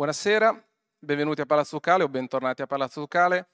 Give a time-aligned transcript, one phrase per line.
[0.00, 0.58] Buonasera,
[0.98, 3.48] benvenuti a Palazzo Ducale o bentornati a Palazzo Ducale.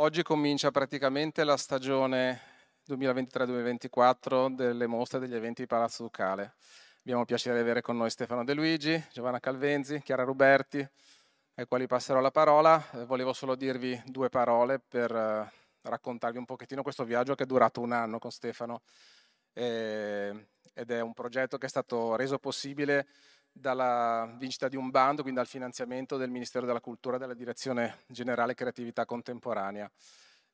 [0.00, 2.40] Oggi comincia praticamente la stagione
[2.88, 6.54] 2023-2024 delle mostre degli eventi di Palazzo Ducale.
[6.98, 10.84] Abbiamo il piacere di avere con noi Stefano De Luigi, Giovanna Calvenzi, Chiara Ruberti,
[11.54, 12.84] ai quali passerò la parola.
[12.94, 15.52] Eh, volevo solo dirvi due parole per eh,
[15.82, 18.82] raccontarvi un pochettino questo viaggio che è durato un anno con Stefano
[19.52, 23.06] eh, ed è un progetto che è stato reso possibile
[23.52, 27.98] dalla vincita di un bando, quindi dal finanziamento del Ministero della Cultura e della Direzione
[28.06, 29.90] Generale Creatività Contemporanea.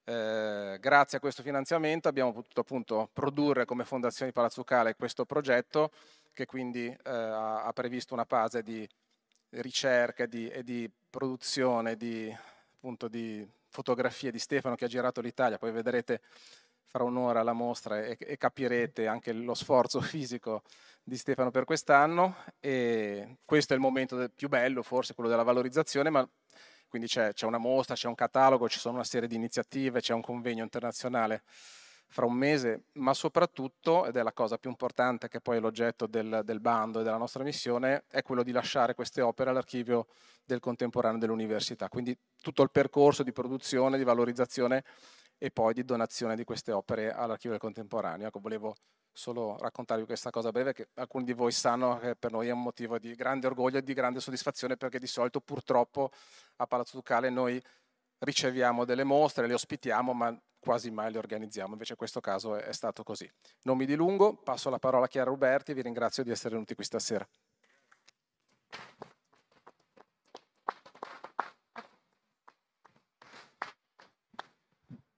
[0.09, 5.91] Eh, grazie a questo finanziamento abbiamo potuto appunto produrre come Fondazione Palazzo Ducale questo progetto
[6.33, 8.89] che quindi eh, ha, previsto una fase di
[9.51, 12.33] ricerca di, e di produzione di,
[12.75, 16.21] appunto, di fotografie di Stefano che ha girato l'Italia, poi vedrete
[16.87, 20.63] fra un'ora la mostra e, e capirete anche lo sforzo fisico
[21.03, 26.11] di Stefano per quest'anno e questo è il momento più bello, forse quello della valorizzazione,
[26.11, 26.29] ma
[26.89, 30.15] quindi c'è, c'è, una mostra, c'è un catalogo, ci sono una serie di iniziative, c'è
[30.15, 31.43] un convegno internazionale
[32.09, 36.07] fra un mese, ma soprattutto, ed è la cosa più importante che poi è l'oggetto
[36.07, 40.07] del, del bando e della nostra missione, è quello di lasciare queste opere all'archivio
[40.45, 41.89] del contemporaneo dell'università.
[41.89, 44.85] Quindi tutto il percorso di produzione, di valorizzazione
[45.39, 48.27] e poi di donazione di queste opere all'archivio del contemporaneo.
[48.27, 48.75] Ecco, volevo
[49.13, 52.63] solo raccontarvi questa cosa breve che alcuni di voi sanno che per noi è un
[52.63, 56.11] motivo di grande orgoglio e di grande soddisfazione perché di solito purtroppo
[56.57, 57.63] a Palazzo Ducale noi
[58.19, 62.73] riceviamo delle mostre, le ospitiamo ma quasi mai le organizziamo, invece in questo caso è,
[62.73, 63.31] stato così.
[63.63, 66.75] Non mi dilungo, passo la parola a Chiara Ruberti e vi ringrazio di essere venuti
[66.75, 67.27] qui stasera.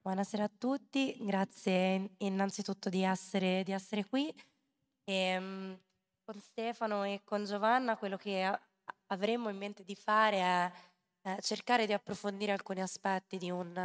[0.08, 4.34] Buonasera a tutti, grazie innanzitutto di essere, di essere qui.
[5.04, 5.78] E, um,
[6.24, 8.58] con Stefano e con Giovanna quello che
[9.08, 10.72] avremmo in mente di fare
[11.20, 13.76] è cercare di approfondire alcuni aspetti di un,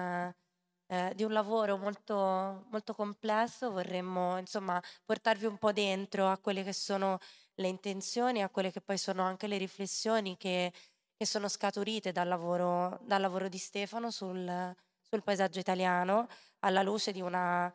[0.88, 3.70] eh, di un lavoro molto, molto complesso.
[3.72, 7.20] Vorremmo insomma portarvi un po' dentro a quelle che sono
[7.56, 10.72] le intenzioni, a quelle che poi sono anche le riflessioni che,
[11.18, 14.74] che sono scaturite dal lavoro, dal lavoro di Stefano sul
[15.13, 16.28] sul paesaggio italiano
[16.62, 17.72] alla luce di una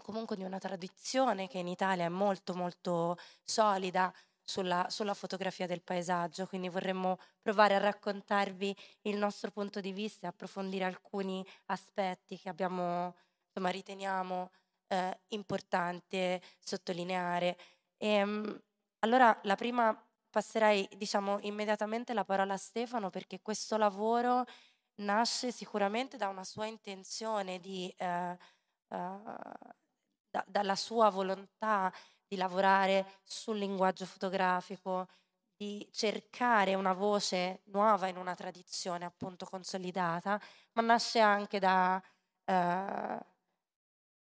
[0.00, 5.82] comunque di una tradizione che in Italia è molto molto solida sulla, sulla, fotografia del
[5.82, 12.38] paesaggio, quindi vorremmo provare a raccontarvi il nostro punto di vista e approfondire alcuni aspetti
[12.38, 13.14] che abbiamo,
[13.46, 14.50] insomma, riteniamo
[14.88, 17.56] eh, importante sottolineare.
[17.96, 18.62] E, ehm,
[19.00, 19.96] allora, la prima
[20.28, 24.44] passerei, diciamo, immediatamente la parola a Stefano perché questo lavoro
[24.96, 28.38] nasce sicuramente da una sua intenzione di, eh,
[28.88, 29.22] eh,
[30.30, 31.92] da, dalla sua volontà
[32.26, 35.08] di lavorare sul linguaggio fotografico,
[35.56, 40.40] di cercare una voce nuova in una tradizione appunto consolidata,
[40.72, 42.02] ma nasce anche da,
[42.44, 42.52] eh,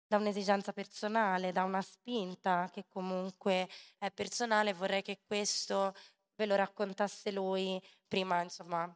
[0.07, 3.67] da un'esigenza personale, da una spinta che comunque
[3.97, 4.73] è personale.
[4.73, 5.93] Vorrei che questo
[6.35, 8.95] ve lo raccontasse lui prima, insomma,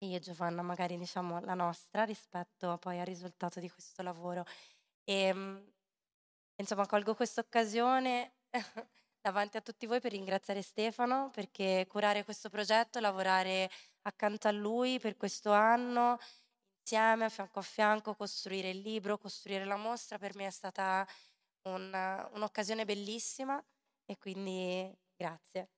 [0.00, 4.44] io e Giovanna magari diciamo la nostra rispetto poi al risultato di questo lavoro.
[5.04, 5.72] E, ehm,
[6.56, 8.34] insomma, colgo questa occasione
[9.20, 13.70] davanti a tutti voi per ringraziare Stefano perché curare questo progetto, lavorare
[14.02, 16.18] accanto a lui per questo anno,
[16.80, 21.06] insieme, a fianco a fianco, costruire il libro, costruire la mostra, per me è stata
[21.62, 23.62] un, un'occasione bellissima
[24.06, 25.70] e quindi grazie.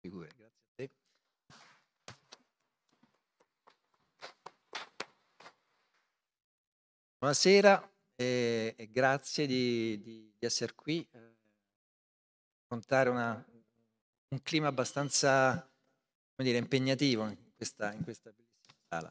[0.00, 0.63] Figure, grazie.
[7.24, 11.08] Buonasera e, e grazie di, di, di, essere qui.
[11.10, 11.18] Eh,
[12.60, 13.42] raccontare una,
[14.28, 15.66] un clima abbastanza
[16.36, 18.34] dire, impegnativo in questa, bellissima
[18.90, 19.10] sala.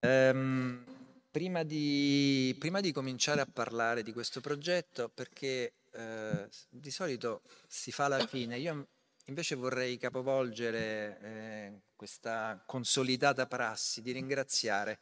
[0.00, 0.84] Ehm,
[1.30, 7.92] prima, di, prima, di, cominciare a parlare di questo progetto, perché eh, di solito si
[7.92, 8.88] fa alla fine, io
[9.26, 14.98] invece vorrei capovolgere eh, questa consolidata prassi di ringraziare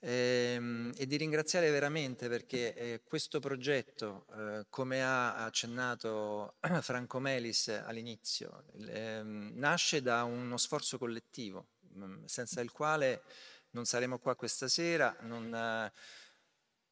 [0.00, 7.68] Ehm, e di ringraziare veramente perché eh, questo progetto, eh, come ha accennato Franco Melis
[7.68, 13.22] all'inizio, ehm, nasce da uno sforzo collettivo, mh, mm, senza il quale
[13.70, 15.50] non saremo qua questa sera, non,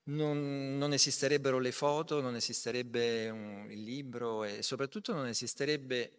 [0.05, 6.19] non, non esisterebbero le foto, non esisterebbe un, il libro e soprattutto non esisterebbe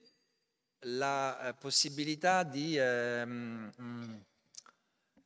[0.86, 2.78] la eh, possibilità di...
[2.78, 4.16] Ehm, mm,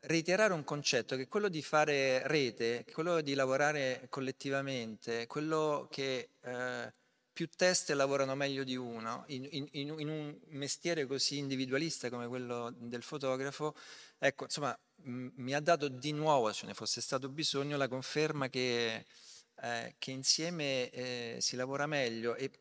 [0.01, 6.29] reiterare un concetto che è quello di fare rete, quello di lavorare collettivamente, quello che
[6.41, 6.93] eh,
[7.33, 12.73] più teste lavorano meglio di uno, in, in, in, un mestiere così individualista come quello
[12.75, 13.75] del fotografo,
[14.17, 18.49] ecco, insomma, m- mi ha dato di nuovo, se ne fosse stato bisogno, la conferma
[18.49, 19.05] che,
[19.61, 22.51] eh, che insieme eh, si lavora meglio e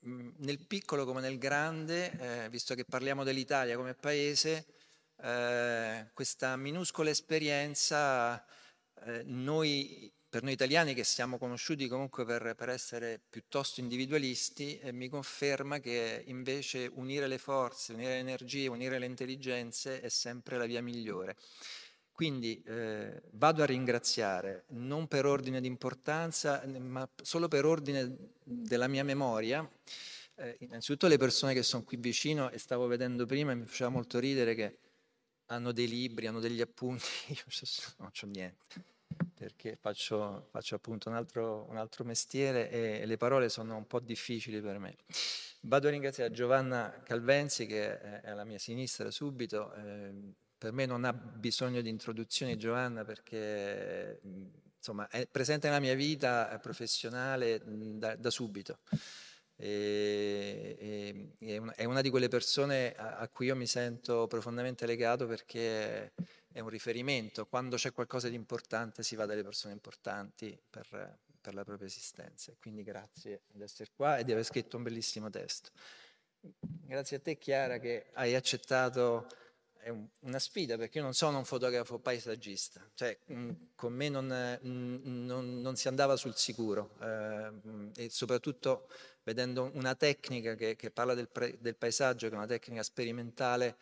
[0.00, 4.66] mh, nel piccolo come nel grande, eh, visto che parliamo dell'Italia come paese,
[5.22, 8.44] eh, questa minuscola esperienza
[9.04, 14.92] eh, noi per noi italiani che siamo conosciuti comunque per, per essere piuttosto individualisti, eh,
[14.92, 20.58] mi conferma che invece unire le forze, unire le energie, unire le intelligenze è sempre
[20.58, 21.36] la via migliore.
[22.12, 28.88] Quindi eh, vado a ringraziare, non per ordine di importanza, ma solo per ordine della
[28.88, 29.66] mia memoria,
[30.34, 33.88] eh, innanzitutto le persone che sono qui vicino e stavo vedendo prima e mi faceva
[33.88, 34.78] molto ridere che
[35.46, 37.42] hanno dei libri, hanno degli appunti, io
[37.98, 38.94] non ho niente
[39.34, 44.00] perché faccio, faccio appunto un altro, un altro, mestiere e le parole sono un po'
[44.00, 44.96] difficili per me.
[45.60, 49.74] Vado a ringraziare Giovanna Calvenzi che è alla mia sinistra subito.
[49.74, 50.12] Eh,
[50.56, 54.20] per me non ha bisogno di introduzione Giovanna perché
[54.76, 58.78] insomma, è presente nella mia vita professionale da, da subito.
[59.58, 65.26] E, e, è una di quelle persone a, a cui io mi sento profondamente legato
[65.26, 66.12] perché
[66.52, 71.54] è un riferimento, quando c'è qualcosa di importante si va dalle persone importanti per, per
[71.54, 72.54] la propria esistenza.
[72.60, 75.70] Quindi grazie di essere qua e di aver scritto un bellissimo testo.
[76.58, 79.26] Grazie a te Chiara che hai accettato
[79.86, 84.58] è una sfida perché io non sono un fotografo paesaggista, cioè mm, con me non,
[84.66, 87.52] mm, non, non si andava sul sicuro eh,
[87.94, 88.88] e soprattutto
[89.26, 93.76] vedendo una tecnica che, che parla del, pre, del, paesaggio, che è una tecnica sperimentale,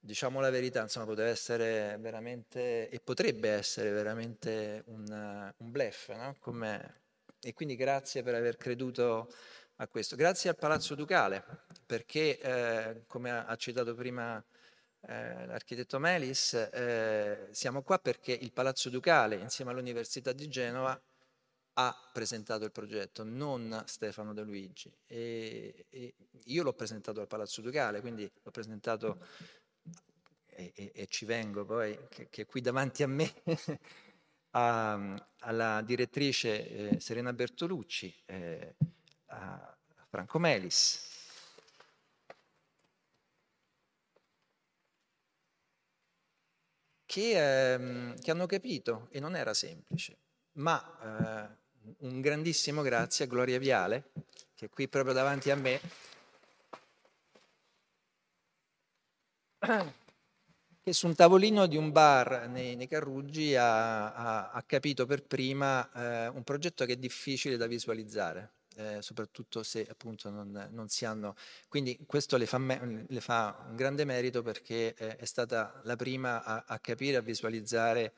[0.00, 6.36] diciamo la verità, insomma, poteva essere veramente e potrebbe essere veramente un, un bluff, no?
[6.40, 7.02] Come,
[7.42, 9.30] e quindi grazie per aver creduto
[9.76, 10.16] a questo.
[10.16, 11.44] Grazie al Palazzo Ducale,
[11.84, 14.42] perché eh, come ha citato prima
[15.02, 20.98] eh, l'architetto Melis, eh, siamo qua perché il Palazzo Ducale, insieme all'Università di Genova,
[21.80, 24.92] ha presentato il progetto, non Stefano De Luigi.
[25.06, 26.14] E, e
[26.46, 29.24] io l'ho presentato al Palazzo Ducale, quindi l'ho presentato
[30.46, 33.32] e, e, e ci vengo poi, che, che, è qui davanti a me,
[34.50, 38.74] a, alla direttrice eh, Serena Bertolucci, eh,
[39.26, 39.78] a
[40.08, 41.06] Franco Melis.
[47.06, 50.18] Che, ehm, che, hanno capito, e non era semplice,
[50.54, 51.66] ma eh,
[51.98, 54.10] un grandissimo grazie a Gloria Viale,
[54.54, 55.80] che è qui proprio davanti a me,
[60.82, 65.24] che su un tavolino di un bar nei, nei Carruggi ha, ha, ha, capito per
[65.24, 70.88] prima eh, un progetto che è difficile da visualizzare, eh, soprattutto se appunto non, non,
[70.88, 71.34] si hanno...
[71.68, 75.96] Quindi questo le fa, me, le fa un grande merito perché eh, è stata la
[75.96, 78.14] prima a, a capire, a visualizzare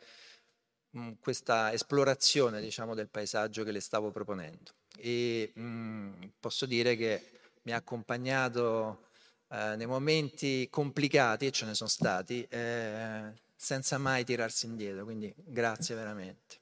[0.91, 4.73] mh, mm, questa esplorazione diciamo, del paesaggio che le stavo proponendo.
[4.97, 7.31] E mh, mm, posso dire che
[7.63, 9.09] mi ha accompagnato
[9.49, 15.33] eh, nei momenti complicati, e ce ne sono stati, eh, senza mai tirarsi indietro, quindi
[15.37, 16.59] grazie veramente.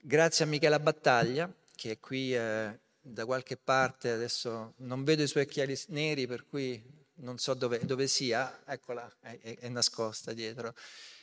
[0.00, 5.26] Grazie a Michela Battaglia, che è qui eh, da qualche parte, adesso non vedo i
[5.26, 6.80] suoi occhiali neri, per cui
[7.16, 10.74] non so dove, dove sia, eccola, è, è, nascosta dietro,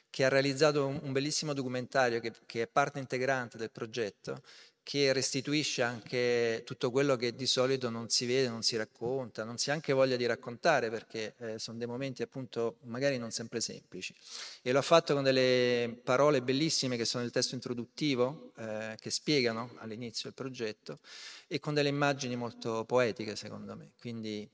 [0.10, 4.42] che ha realizzato un, bellissimo documentario che, che, è parte integrante del progetto
[4.90, 9.60] che restituisce anche tutto quello che di solito non si vede, non si racconta, non
[9.60, 13.62] si ha anche voglia di raccontare perché eh, sono dei momenti appunto magari non sempre
[13.62, 14.16] semplici.
[14.64, 19.76] E l'ho fatto con delle parole bellissime che sono nel testo introduttivo, eh, che spiegano
[19.78, 20.98] all'inizio il progetto,
[21.46, 23.92] e con delle immagini molto poetiche secondo me.
[24.00, 24.50] Quindi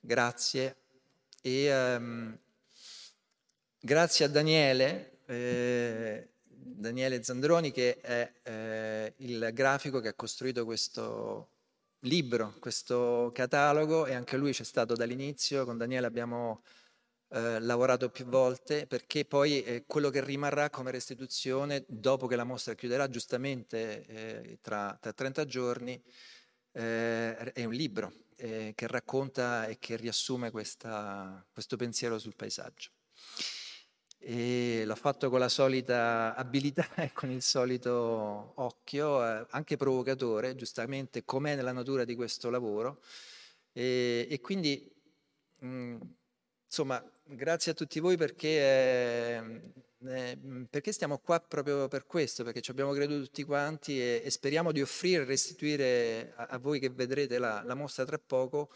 [0.00, 0.76] grazie.
[1.42, 2.38] E um,
[3.80, 5.18] grazie a Daniele.
[5.26, 11.50] Eh, Daniele Zandroni che è eh, il grafico che ha costruito questo
[12.00, 16.62] libro, questo catalogo e anche lui c'è stato dall'inizio, con Daniele abbiamo
[17.28, 22.44] eh, lavorato più volte perché poi eh, quello che rimarrà come restituzione dopo che la
[22.44, 26.02] mostra chiuderà giustamente eh, tra, tra, 30 giorni
[26.72, 32.90] eh, è un libro eh, che racconta e che riassume questa, questo pensiero sul paesaggio
[34.22, 40.54] e l'ho fatto con la solita abilità e con il solito occhio, eh, anche provocatore,
[40.54, 43.00] giustamente, com'è nella natura di questo lavoro.
[43.72, 44.88] E, e quindi,
[45.58, 45.96] mh,
[46.66, 49.72] insomma, grazie a tutti voi perché eh,
[50.06, 50.38] eh,
[50.70, 54.72] perché stiamo qua proprio per questo, perché ci abbiamo creduto tutti quanti e, e speriamo
[54.72, 58.70] di offrire e restituire a, a, voi che vedrete la, la, mostra tra poco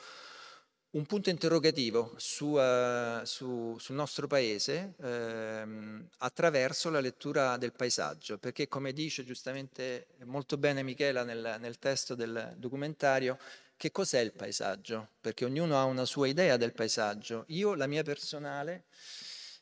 [0.94, 8.38] un punto interrogativo su, uh, su, sul nostro paese ehm, attraverso la lettura del paesaggio,
[8.38, 13.38] perché come dice giustamente molto bene Michela nel, nel testo del documentario,
[13.76, 15.08] che cos'è il paesaggio?
[15.20, 17.44] Perché ognuno ha una sua idea del paesaggio.
[17.48, 18.84] Io, la mia personale,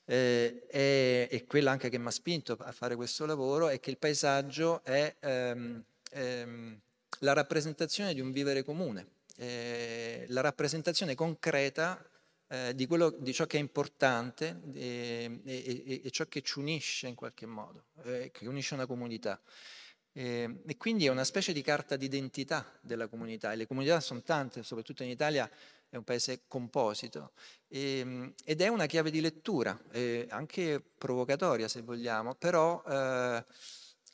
[0.05, 3.89] eh, è, è, quella anche che mi ha spinto a fare questo lavoro, è che
[3.89, 6.81] il paesaggio è ehm, ehm,
[7.21, 12.05] la rappresentazione di un vivere comune, eh, la rappresentazione concreta
[12.49, 17.09] eh, di, quello, di, ciò che è importante e, e, e, ciò che ci unisce
[17.09, 19.41] in qualche modo, eh, che unisce una comunità.
[20.13, 24.23] E, e, quindi è una specie di carta d'identità della comunità e le comunità sono
[24.23, 25.51] tante, soprattutto in Italia
[25.89, 27.33] è un paese composito
[27.69, 33.45] e, ehm, ed è una chiave di lettura, eh, anche provocatoria se vogliamo, però eh,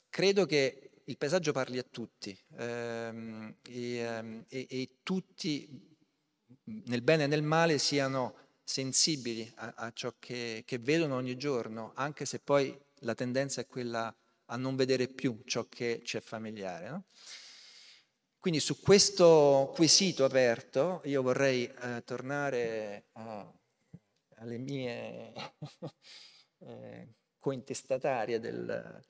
[0.09, 5.97] credo che il paesaggio parli a tutti ehm, e, ehm, e, e, tutti
[6.65, 11.93] nel bene e nel male siano sensibili a, a ciò che, che, vedono ogni giorno,
[11.95, 14.15] anche se poi la tendenza è quella
[14.51, 16.91] a non vedere più ciò che ci è familiare.
[16.91, 17.05] No?
[18.39, 23.51] Quindi su questo quesito aperto io vorrei eh, tornare a,
[24.37, 25.33] alle mie
[26.59, 27.09] eh,
[27.39, 29.03] cointestatarie del,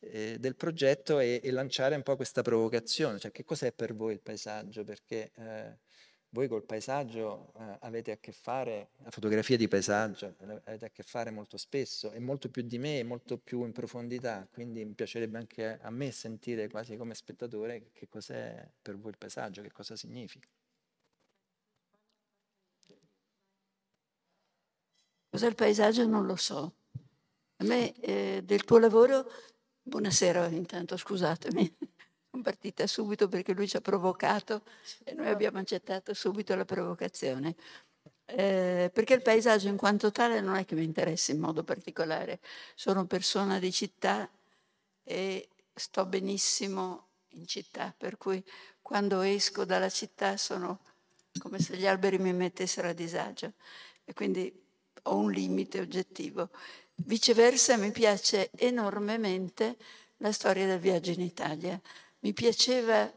[0.00, 4.14] eh, del progetto e, e, lanciare un po' questa provocazione, cioè che cos'è per voi
[4.14, 4.84] il paesaggio?
[4.84, 5.78] Perché eh,
[6.30, 10.34] voi col paesaggio eh, avete a che fare, la fotografia di paesaggio,
[10.64, 14.48] avete a che fare molto spesso e molto più di me, molto più in profondità,
[14.50, 19.18] quindi mi piacerebbe anche a me sentire quasi come spettatore che cos'è per voi il
[19.18, 20.48] paesaggio, che cosa significa.
[25.30, 26.74] Cos'è il paesaggio non lo so.
[27.62, 29.24] A me eh, del tuo lavoro,
[29.82, 31.76] buonasera intanto, scusatemi
[32.28, 34.62] sono partita subito perché lui ci ha provocato
[35.04, 37.54] e noi abbiamo accettato subito la provocazione.
[38.24, 42.40] Eh, perché il paesaggio in quanto tale non è che mi interessi in modo particolare.
[42.74, 44.28] Sono persona di città
[45.04, 48.44] e sto benissimo in città, per cui
[48.80, 50.80] quando esco dalla città sono
[51.38, 53.52] come se gli alberi mi mettessero a disagio
[54.04, 54.52] e quindi
[55.04, 56.50] ho un limite oggettivo.
[56.94, 59.76] Viceversa mi piace enormemente
[60.18, 61.80] la storia del viaggio in Italia
[62.22, 63.10] mi piaceva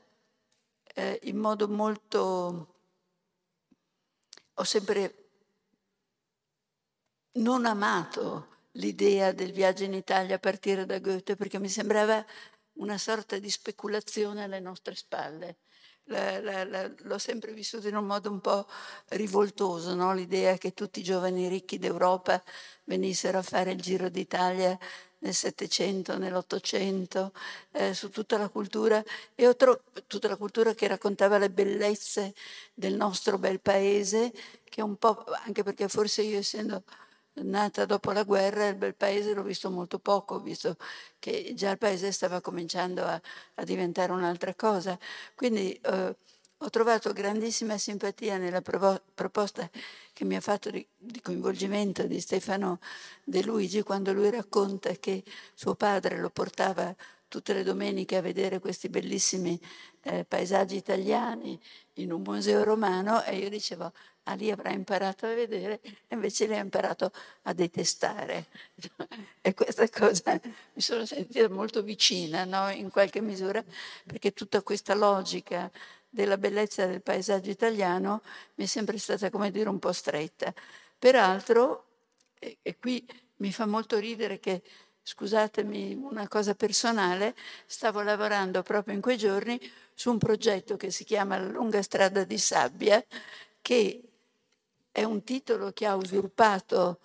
[0.83, 2.73] eh, in modo molto...
[4.57, 5.23] Ho sempre
[7.33, 12.25] non amato l'idea del viaggio in Italia a partire da Goethe perché mi sembrava
[12.73, 15.57] una sorta di speculazione alle nostre spalle.
[16.07, 18.67] L'ho sempre vissuto in un modo un po'
[19.09, 20.13] rivoltoso, no?
[20.13, 22.41] l'idea che tutti i giovani ricchi d'Europa
[22.83, 24.77] venissero a fare il Giro d'Italia
[25.19, 27.33] nel Settecento, nell'Ottocento,
[27.71, 32.35] eh, su tutta la cultura, e tro- tutta la cultura che raccontava le bellezze
[32.73, 34.31] del nostro bel paese,
[34.63, 36.83] che un po', anche perché forse io essendo
[37.43, 40.77] nata dopo la guerra, il bel paese l'ho visto molto poco, visto
[41.19, 43.21] che già il paese stava cominciando a,
[43.55, 44.97] a diventare un'altra cosa.
[45.35, 46.15] Quindi eh,
[46.57, 49.69] ho trovato grandissima simpatia nella provo- proposta
[50.13, 52.79] che mi ha fatto di, di, coinvolgimento di Stefano
[53.23, 55.23] De Luigi quando lui racconta che
[55.53, 56.95] suo padre lo portava
[57.27, 59.59] tutte le domeniche a vedere questi bellissimi
[60.05, 61.59] eh, paesaggi italiani
[61.93, 63.91] in un museo romano e io dicevo,
[64.23, 67.11] ah lì avrà imparato a vedere e invece lei ha imparato
[67.43, 68.45] a detestare.
[69.41, 70.39] e questa cosa
[70.73, 72.69] mi sono sentita molto vicina no?
[72.69, 73.63] in qualche misura
[74.05, 75.71] perché tutta questa logica
[76.07, 78.21] della bellezza del paesaggio italiano
[78.55, 80.53] mi è sempre stata, come dire, un po' stretta.
[80.97, 81.85] Peraltro,
[82.39, 83.05] e, e qui
[83.37, 84.61] mi fa molto ridere che,
[85.05, 87.35] scusatemi, una cosa personale,
[87.67, 89.59] stavo lavorando proprio in quei giorni
[89.93, 93.03] su un progetto che si chiama La lunga strada di sabbia,
[93.61, 94.01] che
[94.91, 96.99] è un titolo che ha usurpato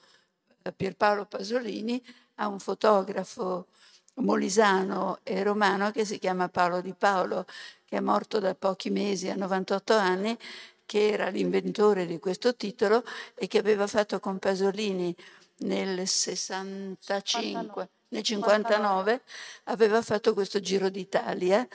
[0.63, 2.03] eh, Pierpaolo Pasolini
[2.37, 3.67] a un fotografo
[4.15, 7.45] molisano e romano che si chiama Paolo Di Paolo,
[7.85, 10.39] che è morto da pochi mesi, a 98 anni,
[10.87, 13.05] che era l'inventore di questo titolo
[13.35, 15.15] e che aveva fatto con Pasolini
[15.61, 19.23] nel 65, nel 59,
[19.65, 21.67] aveva fatto questo Giro d'Italia.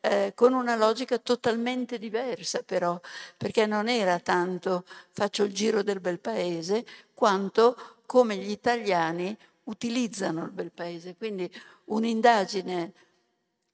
[0.00, 3.00] Eh, con una logica totalmente diversa però,
[3.36, 10.44] perché non era tanto faccio il giro del bel paese, quanto come gli italiani utilizzano
[10.44, 11.16] il bel paese.
[11.16, 11.50] Quindi
[11.86, 12.92] un'indagine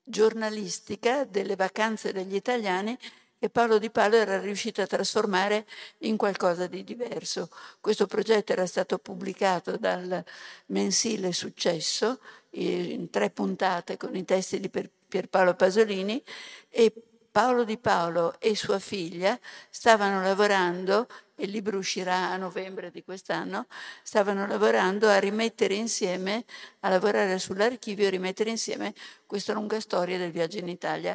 [0.03, 2.97] giornalistica delle vacanze degli italiani
[3.45, 5.67] che Paolo Di Palo era riuscito a trasformare
[5.99, 7.51] in qualcosa di diverso.
[7.79, 10.25] Questo progetto era stato pubblicato dal
[10.69, 12.21] mensile Successo
[12.53, 16.23] in tre puntate con i testi di Pierpaolo Pasolini
[16.71, 16.91] e
[17.31, 23.67] Paolo Di Paolo e sua figlia stavano lavorando, il libro uscirà a novembre di quest'anno,
[24.03, 26.47] stavano lavorando a rimettere insieme,
[26.81, 28.95] a lavorare sull'archivio e rimettere insieme
[29.27, 31.15] questa lunga storia del viaggio in Italia.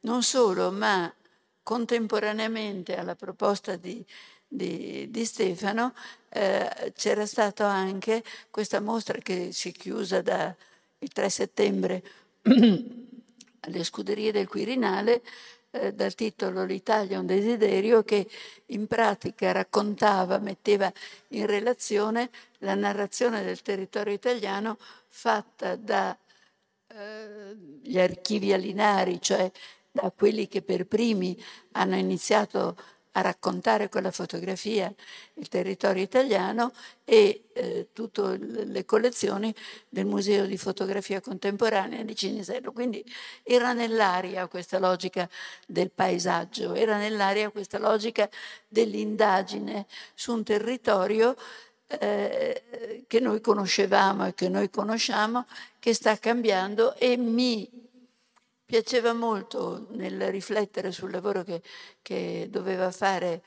[0.00, 1.12] Non solo, ma
[1.68, 4.02] contemporaneamente alla proposta di,
[4.48, 5.92] di, di Stefano
[6.30, 10.54] eh, c'era stata anche questa mostra che si è chiusa da,
[11.00, 12.02] il 3 settembre
[13.60, 15.20] alle scuderie del Quirinale
[15.72, 18.26] eh, dal titolo L'Italia è un desiderio che
[18.68, 20.90] in pratica raccontava, metteva
[21.32, 26.16] in relazione la narrazione del territorio italiano fatta dagli
[27.94, 29.52] eh, archivi alinari, cioè
[30.00, 31.36] da quelli che per primi
[31.72, 32.76] hanno iniziato
[33.12, 34.92] a raccontare con la fotografia
[35.34, 36.72] il territorio italiano
[37.04, 39.52] e eh, tutte le collezioni
[39.88, 42.70] del Museo di Fotografia Contemporanea di Cinisello.
[42.70, 43.04] Quindi
[43.42, 45.28] era nell'aria questa logica
[45.66, 48.28] del paesaggio, era nell'aria questa logica
[48.68, 51.34] dell'indagine su un territorio
[51.88, 55.46] eh, che noi conoscevamo e che noi conosciamo,
[55.80, 57.87] che sta cambiando e mi
[58.68, 61.62] piaceva molto nel riflettere sul lavoro che,
[62.02, 63.42] che doveva fare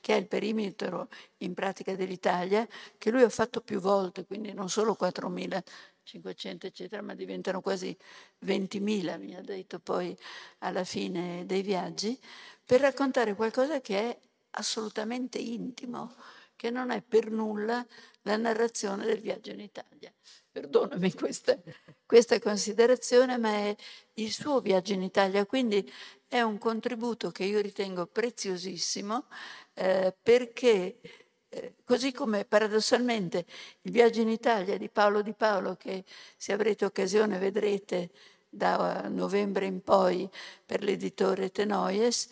[0.00, 1.08] che è il perimetro
[1.38, 2.66] in pratica dell'Italia,
[2.98, 7.96] che lui ha fatto più volte, quindi non solo 4.500 eccetera, ma diventano quasi
[8.44, 10.18] 20.000, mi ha detto poi
[10.58, 12.18] alla fine dei viaggi,
[12.64, 14.18] per raccontare qualcosa che è
[14.50, 16.16] assolutamente intimo,
[16.56, 17.86] che non è per nulla
[18.22, 20.12] la narrazione del viaggio in Italia
[20.50, 21.56] perdonami questa,
[22.04, 23.76] questa considerazione, ma è
[24.14, 25.90] il suo viaggio in Italia, quindi
[26.26, 29.26] è un contributo che io ritengo preziosissimo
[29.74, 31.00] eh, perché
[31.48, 33.44] eh, così come paradossalmente
[33.82, 36.04] il viaggio in Italia di Paolo Di Paolo, che
[36.36, 38.10] se avrete occasione vedrete
[38.48, 40.28] da novembre in poi
[40.64, 42.28] per l'editore Tenoies,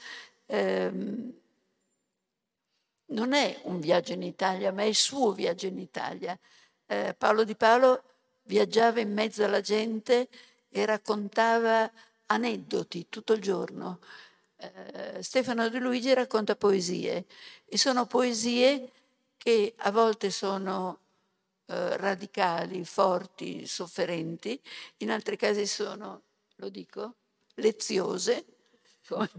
[0.47, 1.33] ehm,
[3.11, 6.39] non è un viaggio in Italia, ma è il suo viaggio in Italia.
[6.91, 8.03] Eh, Paolo Di Paolo
[8.45, 10.29] viaggiava in mezzo alla gente
[10.71, 11.91] e raccontava
[12.27, 14.01] aneddoti tutto il giorno.
[14.57, 17.27] Eh, Stefano De Luigi racconta poesie
[17.67, 18.91] e sono poesie
[19.37, 21.01] che a volte sono
[21.67, 24.59] eh, radicali, forti, sofferenti,
[24.99, 26.23] in altri casi sono,
[26.57, 27.17] lo dico,
[27.57, 28.45] leziose.
[29.09, 29.31] Come,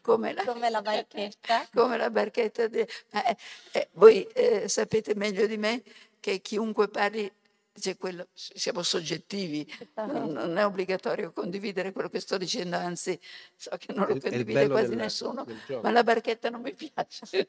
[0.00, 1.68] come, la, come la, barchetta.
[1.72, 2.66] Come la barchetta.
[2.66, 3.36] Di, eh,
[3.70, 5.80] eh, voi eh, sapete meglio di me
[6.20, 7.30] che chiunque parli
[7.78, 13.18] dice quello, siamo soggettivi, non, non, è obbligatorio condividere quello che sto dicendo, anzi
[13.54, 17.48] so che non lo condivide quasi del, nessuno, del ma la barchetta non mi piace.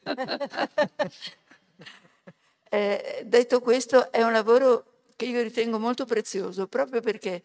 [2.70, 7.42] eh, detto questo, è un lavoro che io ritengo molto prezioso, proprio perché,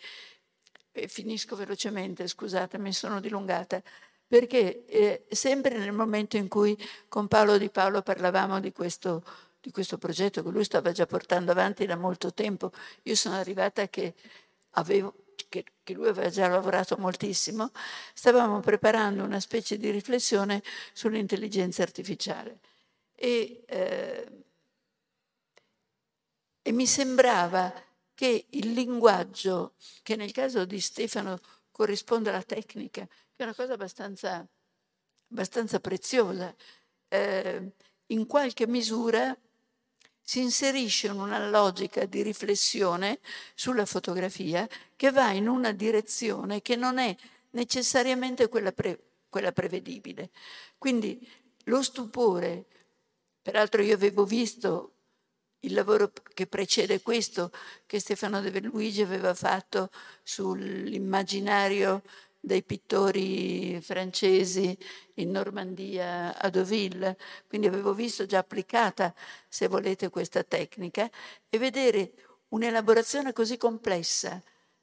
[0.91, 3.81] e finisco velocemente, scusate, mi sono dilungata,
[4.27, 9.23] perché eh, sempre nel momento in cui con Paolo Di Paolo parlavamo di questo
[9.65, 12.71] di questo progetto che lui stava già portando avanti da molto tempo.
[13.03, 14.13] Io sono arrivata che,
[14.71, 17.71] avevo, che, che lui aveva già lavorato moltissimo,
[18.13, 20.61] stavamo preparando una specie di riflessione
[20.93, 22.59] sull'intelligenza artificiale.
[23.15, 24.43] E, eh,
[26.61, 27.73] e mi sembrava
[28.13, 29.73] che il linguaggio,
[30.03, 31.39] che nel caso di Stefano
[31.71, 34.47] corrisponde alla tecnica, che è una cosa abbastanza,
[35.31, 36.53] abbastanza preziosa,
[37.07, 37.71] eh,
[38.07, 39.35] in qualche misura
[40.27, 43.19] si inserisce in una logica di riflessione
[43.53, 47.15] sulla fotografia che va in una direzione che non è
[47.51, 50.31] necessariamente quella, pre- quella prevedibile.
[50.79, 51.29] Quindi
[51.65, 52.65] lo stupore,
[53.39, 54.93] peraltro io avevo visto
[55.59, 57.51] il lavoro che precede questo
[57.85, 59.91] che Stefano De Luigi aveva fatto
[60.23, 62.01] sull'immaginario
[62.45, 64.77] dei pittori francesi
[65.15, 69.13] in Normandia a Deauville, quindi avevo visto già applicata,
[69.47, 71.09] se volete, questa tecnica
[71.49, 72.13] e vedere
[72.49, 74.41] un'elaborazione così complessa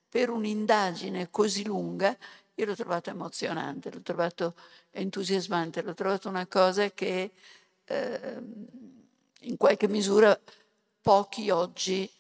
[0.08, 2.16] per un'indagine così lunga,
[2.54, 4.54] io l'ho trovato emozionante, l'ho trovato
[4.90, 7.30] entusiasmante, l'ho trovato una cosa che
[7.84, 8.42] eh,
[9.40, 10.38] in qualche misura
[11.00, 12.10] pochi oggi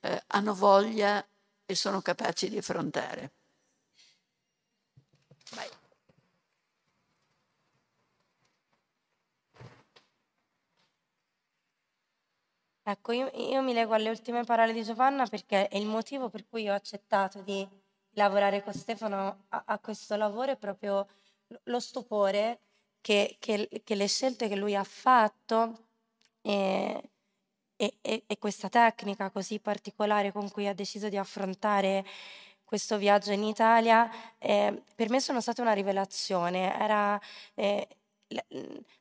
[0.00, 1.24] eh, hanno voglia
[1.66, 3.41] e sono capaci di affrontare.
[5.54, 5.68] Vai.
[12.84, 16.46] Ecco, io, io, mi leggo alle ultime parole di Giovanna perché è il motivo per
[16.48, 17.66] cui ho accettato di
[18.14, 21.06] lavorare con Stefano a, a questo lavoro è proprio
[21.64, 22.60] lo stupore
[23.00, 25.86] che, che, che, le scelte che lui ha fatto
[26.40, 27.10] e,
[27.76, 32.04] e, e, questa tecnica così particolare con cui ha deciso di affrontare
[32.72, 36.74] questo viaggio in Italia, eh, per me sono state una rivelazione.
[36.74, 37.20] Era,
[37.52, 37.86] eh,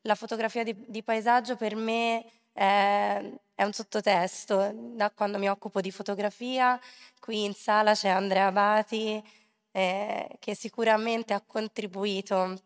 [0.01, 4.73] la, fotografia di, di, paesaggio per me è, è un sottotesto.
[4.75, 6.77] Da quando mi occupo di fotografia,
[7.21, 9.23] qui in sala c'è Andrea Abati,
[9.71, 12.59] eh, che sicuramente ha contribuito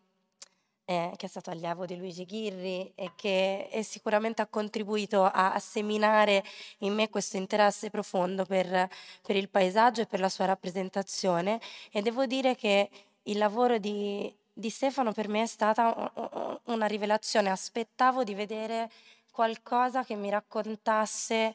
[0.85, 5.53] eh, che è stato allievo di Luigi Ghirri e che e sicuramente ha contribuito a,
[5.53, 6.43] a, seminare
[6.79, 8.89] in me questo interesse profondo per,
[9.21, 11.59] per, il paesaggio e per la sua rappresentazione
[11.91, 12.89] e devo dire che
[13.23, 18.89] il lavoro di, di Stefano per me è stata una rivelazione, aspettavo di vedere
[19.31, 21.53] qualcosa che mi raccontasse,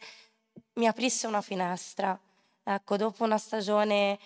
[0.74, 2.18] mi aprisse una finestra.
[2.62, 4.18] Ecco, dopo una stagione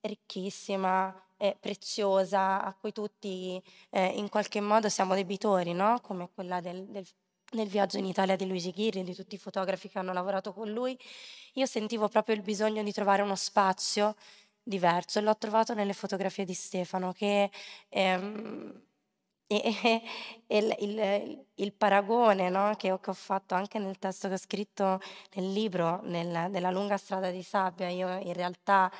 [0.00, 6.00] ricchissima, eh, preziosa, a cui tutti eh, in qualche modo siamo debitori, no?
[6.00, 7.06] come quella del, del,
[7.50, 10.70] del, viaggio in Italia di Luigi Ghirri, di tutti i fotografi che hanno lavorato con
[10.70, 10.98] lui,
[11.54, 14.16] io sentivo proprio il bisogno di trovare uno spazio
[14.62, 17.50] diverso e l'ho trovato nelle fotografie di Stefano che...
[17.88, 18.82] Ehm,
[19.48, 20.02] e, e,
[20.46, 22.74] e il, il, il, paragone no?
[22.76, 25.00] che, ho, che, ho, fatto anche nel testo che ho scritto
[25.34, 28.90] nel libro, nel, nella lunga strada di sabbia, io in realtà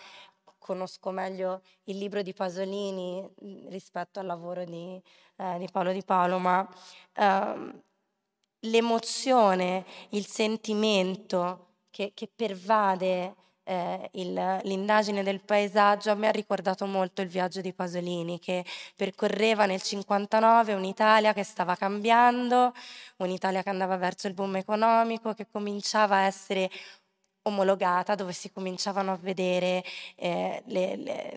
[0.67, 5.01] conosco meglio il libro di Pasolini mm, rispetto al lavoro di,
[5.37, 6.69] eh, di Paolo Di Paolo, ma
[7.15, 7.83] eh,
[8.61, 16.87] l'emozione, il sentimento che, che pervade eh, il, l'indagine del paesaggio a me ha ricordato
[16.87, 22.73] molto il viaggio di Pasolini che percorreva nel 59 un'Italia che stava cambiando,
[23.19, 26.71] un'Italia che andava verso il boom economico, che cominciava a essere
[27.47, 29.85] omologata dove si cominciavano a vedere
[30.17, 31.37] eh, le, le,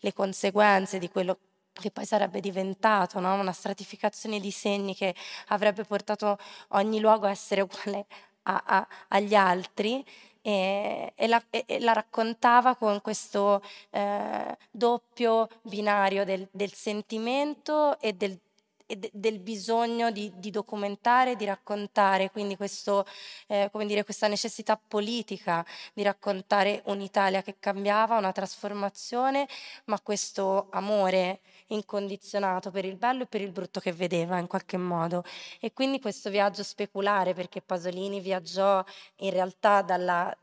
[0.00, 1.38] le, conseguenze di quello
[1.72, 3.34] che poi sarebbe diventato no?
[3.34, 5.14] una stratificazione di segni che
[5.48, 8.06] avrebbe portato ogni luogo a essere uguale
[8.44, 10.04] a, a, agli altri
[10.42, 18.12] e, e, la, e, la, raccontava con questo eh, doppio binario del, del sentimento e
[18.12, 18.38] del
[18.86, 23.06] e del bisogno di, di, documentare, di raccontare, quindi questo,
[23.46, 29.48] eh, dire, questa necessità politica di raccontare un'Italia che cambiava, una trasformazione,
[29.86, 34.76] ma questo amore incondizionato per il bello e per il brutto che vedeva in qualche
[34.76, 35.24] modo.
[35.60, 38.84] E quindi questo viaggio speculare, perché Pasolini viaggiò
[39.16, 40.36] in realtà dalla,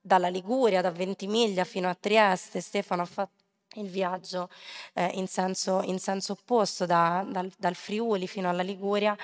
[0.00, 3.37] dalla Liguria, da Ventimiglia fino a Trieste, Stefano ha fatto
[3.74, 4.48] il viaggio
[4.94, 9.16] eh, in, senso, in, senso, opposto da, dal, dal, Friuli fino alla Liguria,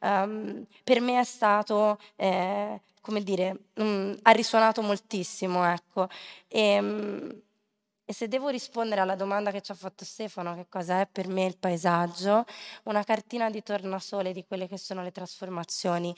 [0.00, 6.08] um, per me è stato, eh, come dire, um, ha risuonato moltissimo, ecco.
[6.48, 7.40] E, um,
[8.08, 11.26] e, se devo rispondere alla domanda che ci ha fatto Stefano, che cosa è per
[11.26, 12.44] me il paesaggio,
[12.84, 16.14] una cartina di tornasole di quelle che sono le trasformazioni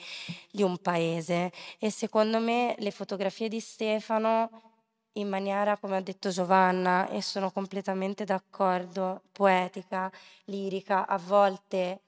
[0.51, 1.51] di un paese.
[1.79, 4.68] E secondo me le fotografie di Stefano
[5.13, 10.11] in maniera, come ha detto Giovanna, e sono completamente d'accordo, poetica,
[10.45, 12.01] lirica, a volte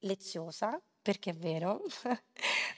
[0.00, 1.82] leziosa, perché è vero,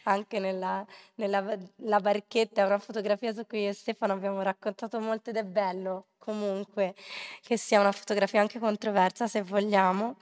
[0.04, 5.00] anche nella, nella la barchetta è una fotografia su cui io e Stefano abbiamo raccontato
[5.00, 6.94] molto ed è bello comunque
[7.42, 10.16] che sia una fotografia anche controversa se vogliamo.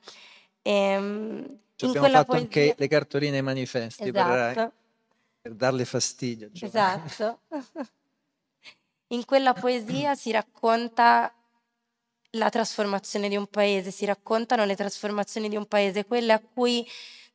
[0.62, 2.44] E, ehm, Ci abbiamo fatto poesia...
[2.44, 4.55] anche le cartoline manifesti esatto.
[4.55, 4.72] per,
[5.42, 6.51] per darle fastidio.
[6.51, 7.05] Giovanna.
[7.05, 7.40] Esatto.
[9.11, 11.33] In quella poesia si racconta
[12.33, 16.87] la trasformazione di un paese, si raccontano le trasformazioni di un paese, quelle a cui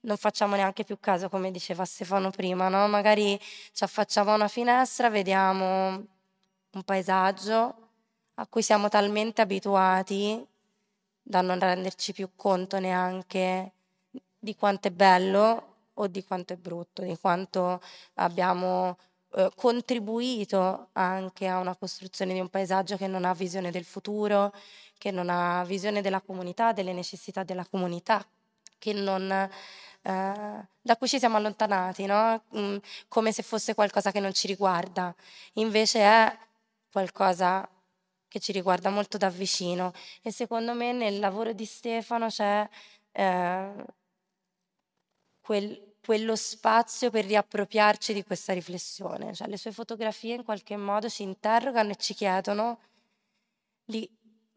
[0.01, 2.87] non facciamo neanche più caso, come diceva Stefano prima, no?
[2.87, 3.39] Magari
[3.71, 6.05] ci affacciamo a una finestra, vediamo
[6.73, 7.75] un paesaggio
[8.35, 10.45] a cui siamo talmente abituati
[11.23, 13.71] da non renderci più conto neanche
[14.37, 17.81] di quanto è bello o di quanto è brutto, di quanto
[18.15, 18.97] abbiamo
[19.35, 24.53] eh, contribuito anche a una costruzione di un paesaggio che non ha visione del futuro,
[24.97, 28.25] che non ha visione della comunità, delle necessità della comunità,
[28.93, 29.49] non, eh,
[30.81, 32.43] da cui ci siamo allontanati, no?
[32.57, 35.13] mm, come se fosse qualcosa che non ci riguarda.
[35.53, 36.37] Invece è
[36.91, 37.67] qualcosa
[38.27, 42.67] che ci riguarda molto da vicino e secondo me nel lavoro di Stefano c'è
[43.11, 43.85] eh,
[45.41, 49.33] quel, quello spazio per riappropriarci di questa riflessione.
[49.33, 52.79] Cioè, le sue fotografie in qualche modo ci interrogano e ci chiedono
[53.85, 54.09] di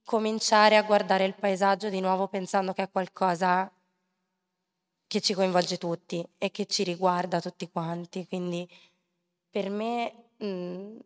[0.05, 3.71] cominciare a guardare il paesaggio di nuovo pensando che è qualcosa
[5.07, 8.27] che ci coinvolge tutti e che ci riguarda tutti quanti.
[8.27, 8.69] Quindi
[9.49, 10.99] per me mh,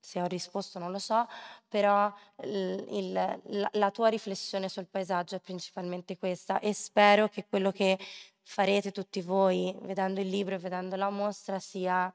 [0.00, 1.26] se ho risposto non lo so,
[1.68, 2.12] però
[2.44, 7.70] il, il, la, la tua riflessione sul paesaggio è principalmente questa e spero che quello
[7.70, 7.98] che
[8.48, 12.12] farete tutti voi vedendo il libro e vedendo la mostra sia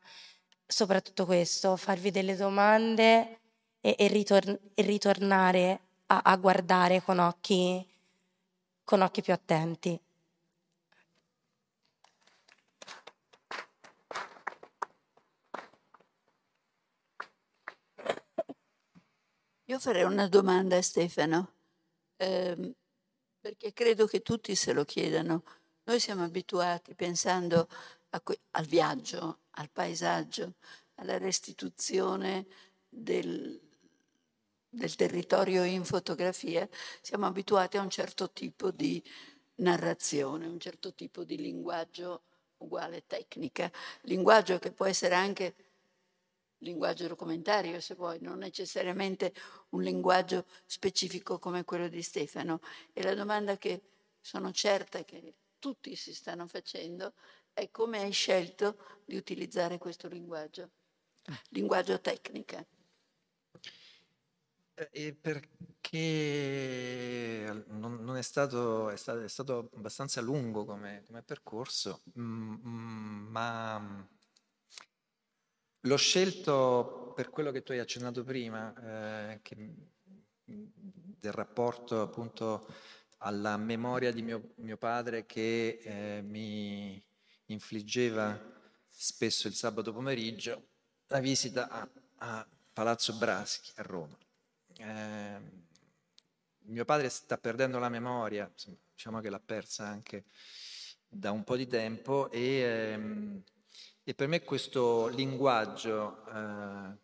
[0.66, 3.40] soprattutto questo, farvi delle domande
[3.82, 7.86] e, e, ritor- e ritornare a, a guardare con occhi,
[8.84, 10.00] con occhi più attenti.
[19.66, 21.56] Io farei una domanda a Stefano,
[22.18, 22.74] ehm,
[23.42, 25.44] perché credo che tutti se lo chiedano.
[25.84, 27.68] Noi siamo abituati, pensando
[28.24, 30.54] que- al viaggio, al paesaggio,
[30.96, 32.46] alla restituzione
[32.88, 33.60] del,
[34.70, 36.68] del territorio in fotografia,
[37.02, 39.04] siamo abituati a un certo tipo di
[39.56, 42.24] narrazione, un certo tipo di linguaggio
[42.58, 45.56] uguale tecnica, linguaggio che può essere anche
[46.60, 49.34] linguaggio documentario, se vuoi, non necessariamente
[49.70, 52.60] un linguaggio specifico come quello di Stefano.
[52.94, 53.82] E la domanda che
[54.20, 57.14] sono certa che tutti si stanno facendo
[57.54, 60.72] è come hai scelto di utilizzare questo linguaggio,
[61.52, 62.66] linguaggio tecnica.
[64.74, 65.94] Eh, perché
[67.68, 73.28] non, non è, stato, è, stato, è, stato, abbastanza lungo come, come percorso, mm, mm
[73.30, 74.10] ma
[75.86, 79.56] L'ho scelto per quello che tu hai accennato prima, eh, che,
[80.44, 82.68] del rapporto appunto
[83.24, 87.02] alla memoria di mio, mio padre che eh, mi
[87.46, 88.40] infliggeva
[88.90, 90.68] spesso il sabato pomeriggio
[91.08, 94.18] la visita a, a Palazzo Braschi a Roma.
[94.78, 95.40] Eh,
[96.66, 98.52] mio padre sta perdendo la memoria,
[98.94, 100.26] diciamo che l'ha persa anche
[101.08, 103.44] da un po' di tempo e ehm,
[104.04, 106.98] e per me questo linguaggio, eh,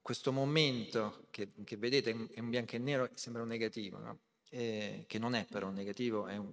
[0.00, 4.18] questo momento che, che, vedete in bianco e nero sembra un negativo, no?
[4.50, 6.52] Eh, che non è però un negativo, è un,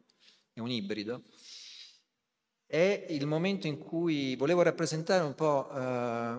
[0.53, 1.23] è un, ibrido,
[2.65, 5.75] è il momento in cui volevo rappresentare un po' eh,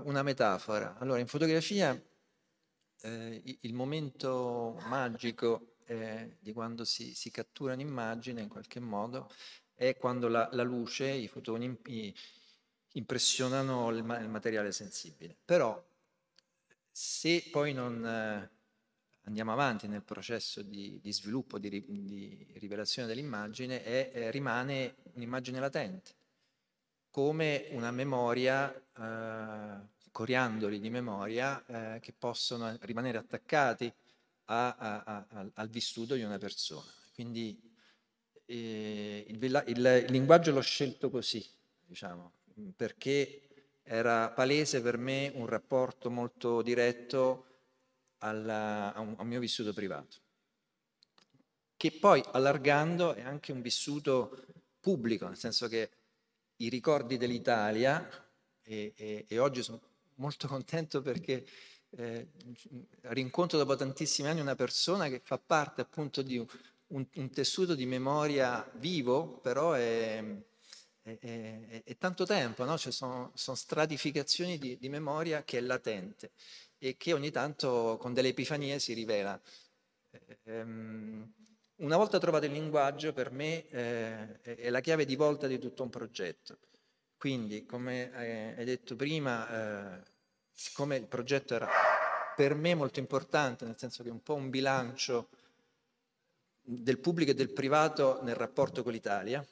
[0.05, 0.97] una metafora.
[0.99, 2.01] Allora, in fotografia
[3.03, 9.31] eh, il momento magico di quando si, si, cattura un'immagine in qualche modo
[9.75, 12.15] è quando la, la luce, i fotoni, i,
[12.93, 15.37] impressionano il, il materiale sensibile.
[15.45, 15.83] Però
[16.91, 18.58] se poi non eh,
[19.29, 25.61] andiamo avanti nel processo di, di sviluppo, di, di, rivelazione dell'immagine, è, eh, rimane un'immagine
[25.61, 26.13] latente,
[27.11, 31.63] come una memoria, eh, coriandoli di memoria
[32.01, 33.93] che possono rimanere attaccati
[34.47, 36.91] a, a, a, al vissuto di una persona.
[37.15, 37.57] Quindi
[38.47, 41.47] eh, il, il, il linguaggio l'ho scelto così,
[41.85, 42.33] diciamo,
[42.75, 43.43] perché
[43.85, 47.45] era palese per me un rapporto molto diretto
[48.19, 50.17] alla, a, un, a mio vissuto privato,
[51.77, 54.45] che poi allargando è anche un vissuto
[54.81, 55.91] pubblico, nel senso che
[56.57, 58.09] i ricordi dell'Italia,
[58.63, 59.81] e, e, e oggi sono
[60.17, 61.47] molto contento perché
[61.91, 62.29] eh,
[63.03, 66.47] rincontro dopo tantissimi anni una persona che fa parte appunto di un,
[66.89, 70.23] un, un tessuto di memoria vivo, però è,
[71.03, 72.77] è, è, è tanto tempo, no?
[72.77, 76.33] cioè sono, sono, stratificazioni di, di, memoria che è latente
[76.79, 79.41] e che ogni tanto con delle epifanie si rivela.
[80.45, 81.33] Ehm,
[81.77, 85.83] una volta trovato il linguaggio, per me eh, è la chiave di volta di tutto
[85.83, 86.59] un progetto.
[87.17, 88.13] Quindi, come
[88.57, 90.03] hai detto prima, eh,
[90.53, 91.69] siccome il progetto era
[92.37, 95.29] per me molto importante, nel senso che è un po' un bilancio
[96.63, 99.45] del pubblico e del privato nel rapporto con l'Italia,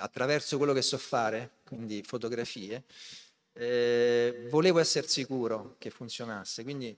[0.00, 2.84] attraverso quello che so fare, quindi fotografie,
[3.58, 6.96] eh, volevo essere sicuro che funzionasse, quindi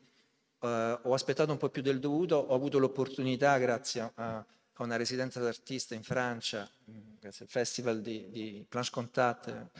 [0.61, 4.96] eh, ho aspettato un po' più del dovuto, ho avuto l'opportunità, grazie a, a una
[4.96, 6.70] residenza d'artista in Francia,
[7.18, 9.70] grazie al festival di, di Planche Contact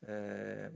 [0.00, 0.70] eh,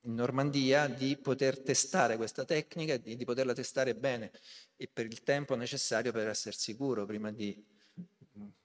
[0.00, 4.32] in Normandia, di poter testare questa tecnica e di, di poterla testare bene
[4.76, 7.62] e per il tempo necessario per essere sicuro prima di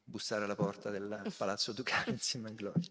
[0.04, 2.90] bussare alla porta del Palazzo Ducale insieme a Gloria.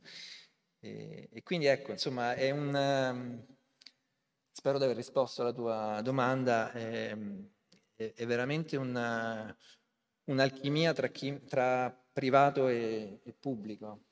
[0.81, 2.75] E, e, quindi ecco, insomma, è un...
[2.75, 3.57] Um,
[4.53, 6.73] spero di aver risposto alla tua domanda.
[6.73, 7.17] È,
[7.95, 9.57] è, è veramente una,
[10.25, 14.05] un'alchimia tra, chi, tra privato e, e pubblico.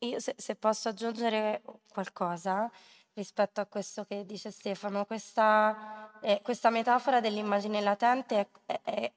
[0.00, 2.70] Io se, se, posso aggiungere qualcosa
[3.14, 9.12] rispetto a questo che dice Stefano, questa, eh, questa metafora dell'immagine latente è, è,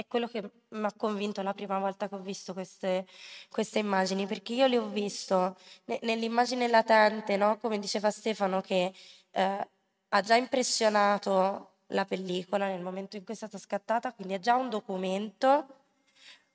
[0.00, 3.06] è quello che mi ha convinto la prima volta che ho visto queste,
[3.50, 5.56] queste immagini, perché io le ho visto
[6.02, 7.58] nell'immagine latente, no?
[7.58, 8.92] come diceva Stefano, che
[9.30, 9.68] eh,
[10.08, 14.54] ha già impressionato la pellicola nel momento in cui è stata scattata, quindi è già
[14.54, 15.66] un documento,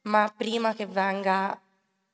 [0.04, 1.60] ma prima che venga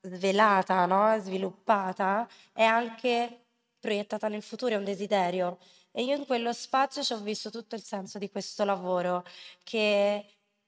[0.01, 1.17] svelata, no?
[1.19, 3.45] sviluppata, è anche
[3.79, 5.59] proiettata nel futuro, è un desiderio.
[5.91, 9.25] E io in quello spazio ci ho visto tutto il senso di questo lavoro
[9.63, 10.25] che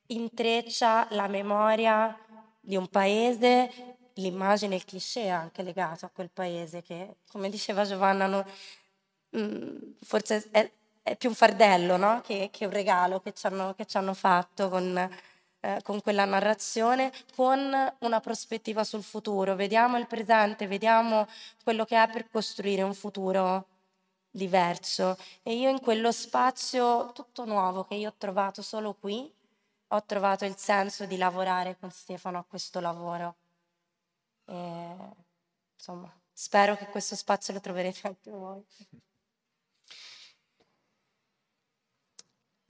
[0.07, 2.17] intreccia la memoria
[2.59, 8.27] di un paese, l'immagine, il cliché anche legato a quel paese che, come diceva Giovanna,
[8.27, 8.45] no,
[9.29, 12.21] mh, mm, forse è, è, più un fardello no?
[12.21, 14.97] che, che, un regalo che ci hanno, che ci hanno fatto con,
[15.59, 19.55] eh, con quella narrazione, con una prospettiva sul futuro.
[19.55, 21.27] Vediamo il presente, vediamo
[21.63, 23.67] quello che è per costruire un futuro
[24.29, 25.17] diverso.
[25.43, 29.31] E io in quello spazio tutto nuovo che io ho trovato solo qui,
[29.95, 33.35] ho trovato il senso di lavorare con Stefano a questo lavoro.
[34.45, 34.95] E,
[35.75, 38.65] insomma, spero che questo spazio lo troverete anche voi.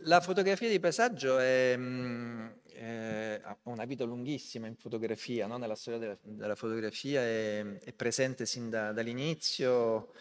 [0.05, 5.57] La fotografia di paesaggio è, mm, è, una vita lunghissima in fotografia, no?
[5.57, 10.11] nella storia della, della fotografia, è, è, presente sin da, dall'inizio,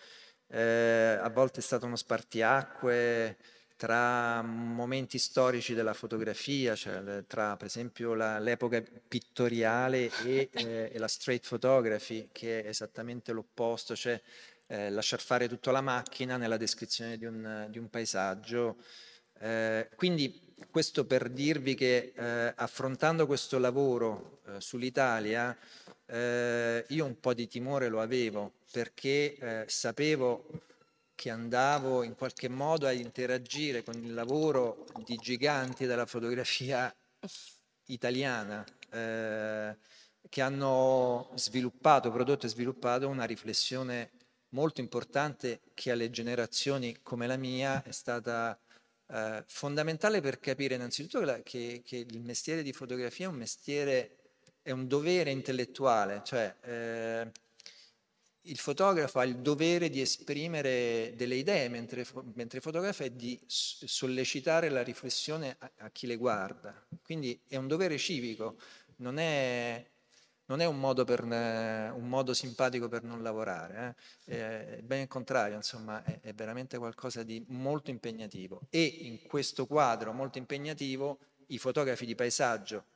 [0.47, 3.39] eh, a volte è stato uno spartiacque,
[3.83, 10.99] tra momenti storici della fotografia, cioè tra per esempio la, l'epoca pittoriale e, eh, e,
[11.01, 14.23] la straight photography, che è esattamente l'opposto, cioè
[14.69, 18.77] eh, lasciar fare tutta la macchina nella descrizione di un, di un paesaggio.
[19.41, 25.59] Eh, quindi questo per dirvi che eh, affrontando questo lavoro eh, sull'Italia,
[26.07, 30.71] eh, io un po' di timore lo avevo perché sapevo
[31.23, 36.93] che andavo in qualche modo a interagire con il lavoro di giganti della fotografia
[37.85, 39.77] italiana eh,
[40.29, 44.11] che hanno sviluppato, prodotto e sviluppato una riflessione
[44.49, 48.59] molto importante che alle generazioni come la mia è stata
[49.07, 54.17] eh, fondamentale per capire innanzitutto che, che, il mestiere di fotografia è un mestiere,
[54.61, 57.31] è un dovere intellettuale, cioè eh,
[58.43, 64.69] il fotografo ha il dovere di esprimere delle idee mentre, mentre fotografa e di sollecitare
[64.69, 66.87] la riflessione a, a, chi le guarda.
[67.03, 68.57] Quindi è un dovere civico,
[68.97, 69.85] non è,
[70.47, 74.77] non è un, modo per, un, modo simpatico per non lavorare, eh?
[74.77, 78.63] è ben il contrario, insomma è, è veramente qualcosa di molto impegnativo.
[78.71, 82.87] E in questo quadro molto impegnativo i fotografi di paesaggio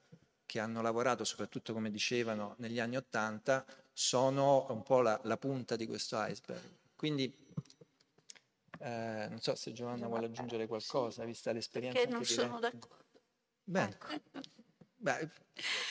[0.46, 3.66] che hanno lavorato soprattutto, come dicevano, negli anni Ottanta,
[3.98, 6.60] sono un po' la, la punta di questo iceberg.
[6.94, 7.34] Quindi
[8.80, 11.98] eh, non so se Giovanna vuole aggiungere qualcosa, vista l'esperienza.
[11.98, 13.04] Perché non sono d'accordo.
[13.64, 13.96] Bene.
[14.10, 14.40] Ecco.
[14.96, 15.30] Beh,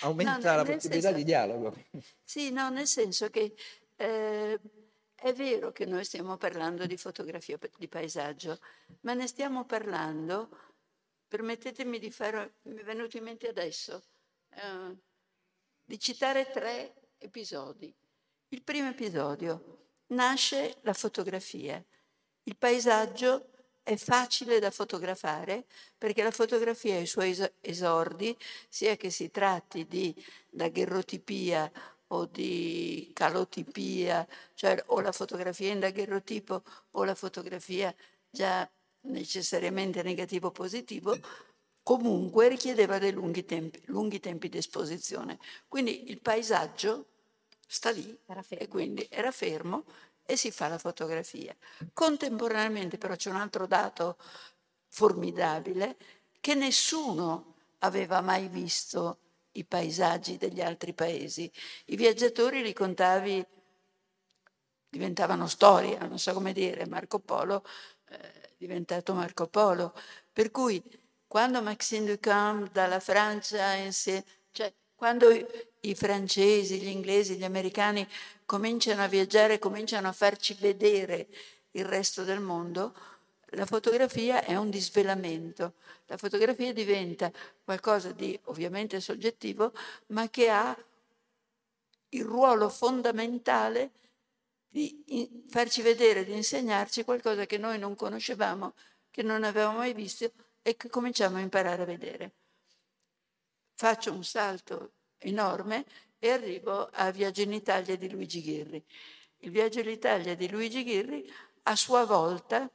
[0.01, 1.75] aumenta no, la possibilità senso, di dialogo.
[2.23, 3.55] Sì, no, nel senso che
[3.95, 4.59] eh,
[5.15, 8.59] è vero che noi stiamo parlando di fotografia di paesaggio,
[9.01, 10.49] ma ne stiamo parlando,
[11.27, 14.03] permettetemi di fare, mi è venuto in mente adesso,
[14.51, 14.95] eh,
[15.83, 16.93] di citare tre
[17.25, 17.93] episodi.
[18.49, 21.83] Il primo episodio nasce la fotografia.
[22.43, 23.49] Il paesaggio
[23.83, 25.65] è facile da fotografare
[25.97, 28.35] perché la fotografia ha i suoi esordi,
[28.69, 30.15] sia che si tratti di
[30.49, 31.71] daguerrotipia
[32.07, 37.93] o di calotipia, cioè o la fotografia in daguerrotipo o la fotografia
[38.29, 38.69] già
[39.01, 41.17] necessariamente negativo-positivo,
[41.83, 45.37] comunque richiedeva dei lunghi tempi, lunghi tempi di esposizione.
[45.67, 47.07] Quindi il paesaggio
[47.65, 48.17] sta lì
[48.49, 49.85] e quindi era fermo
[50.25, 51.55] e si fa la fotografia.
[51.93, 54.17] Contemporaneamente però c'è un altro dato
[54.87, 55.97] formidabile
[56.39, 59.19] che nessuno aveva mai visto
[59.53, 61.51] i paesaggi degli altri paesi.
[61.85, 63.45] I viaggiatori li contavi,
[64.89, 67.63] diventavano storia, non so come dire, Marco Polo
[68.09, 69.93] eh, è diventato Marco Polo.
[70.31, 70.81] Per cui
[71.27, 75.29] quando Maxime Duchamp dalla Francia Cioè, quando
[75.81, 78.07] i francesi, gli inglesi, gli americani
[78.45, 81.27] cominciano a viaggiare, cominciano a farci vedere
[81.71, 82.93] il resto del mondo,
[83.55, 85.75] la fotografia è un disvelamento.
[86.07, 87.31] La fotografia diventa
[87.63, 89.71] qualcosa di ovviamente soggettivo,
[90.07, 90.75] ma che ha
[92.09, 93.91] il ruolo fondamentale
[94.67, 98.73] di farci vedere, di insegnarci qualcosa che noi non conoscevamo,
[99.09, 100.31] che non avevamo mai visto
[100.61, 102.31] e che cominciamo a imparare a vedere.
[103.77, 105.85] Faccio un salto enorme
[106.17, 108.81] e arrivo a Viaggio in Italia di Luigi Ghirri.
[109.39, 111.29] Il Viaggio in Italia di Luigi Ghirri
[111.63, 112.71] a sua volta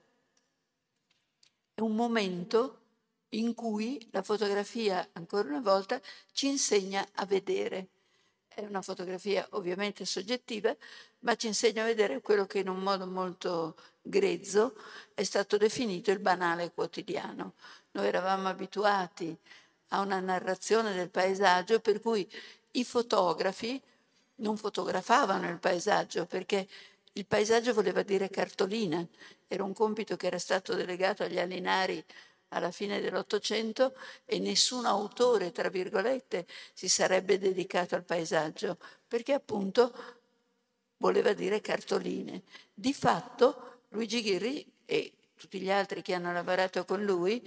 [1.72, 2.80] è un momento
[3.30, 5.98] in cui la fotografia, ancora una volta,
[6.32, 7.88] ci insegna a vedere.
[8.46, 10.76] È una fotografia ovviamente soggettiva,
[11.20, 14.76] ma ci insegna a vedere quello che in un modo molto grezzo
[15.14, 17.55] è stato definito il banale quotidiano.
[17.92, 19.34] Noi eravamo abituati
[19.91, 22.28] a una narrazione del paesaggio per cui
[22.72, 23.80] i fotografi
[24.36, 26.66] non fotografavano il paesaggio perché
[27.14, 29.05] il paesaggio voleva dire cartolina,
[29.49, 32.05] era un compito che era stato delegato agli alinari
[32.51, 39.93] alla fine dell'Ottocento e nessun autore, tra virgolette, si sarebbe dedicato al paesaggio, perché appunto
[40.99, 42.43] voleva dire cartoline.
[42.72, 47.47] Di fatto Luigi Ghirri e tutti gli altri che hanno lavorato con lui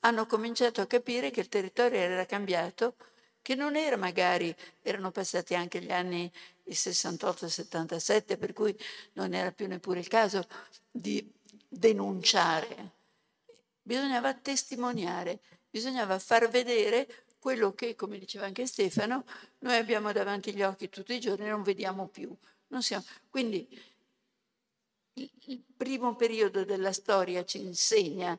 [0.00, 2.96] hanno cominciato a capire che il territorio era cambiato,
[3.42, 6.30] che non era magari, erano passati anche gli anni
[6.64, 8.76] il 68 77, per cui
[9.12, 10.46] non era più neppure il caso
[10.90, 11.32] di
[11.68, 12.94] denunciare.
[13.82, 15.40] Bisognava testimoniare,
[15.70, 19.24] bisognava far vedere quello che, come diceva anche Stefano,
[19.60, 22.36] noi abbiamo davanti agli occhi tutti i giorni e non vediamo più.
[22.68, 23.04] Non siamo...
[23.30, 23.68] Quindi
[25.12, 28.36] il primo periodo della storia ci insegna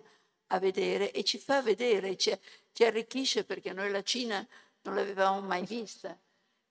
[0.48, 2.38] a vedere e ci fa vedere, ci,
[2.72, 4.46] ci arricchisce perché noi la Cina
[4.84, 6.18] non l'avevamo mai vista.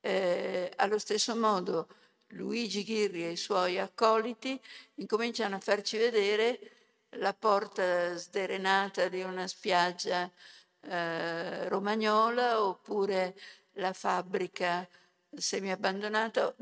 [0.01, 1.89] Eh, allo stesso modo
[2.29, 4.61] Luigi Ghirri e i suoi accoliti
[4.95, 6.71] incominciano a farci vedere
[7.11, 10.31] la porta sderenata di una spiaggia
[10.81, 13.37] eh, romagnola oppure
[13.73, 14.89] la fabbrica
[15.35, 16.55] semi-abbandonata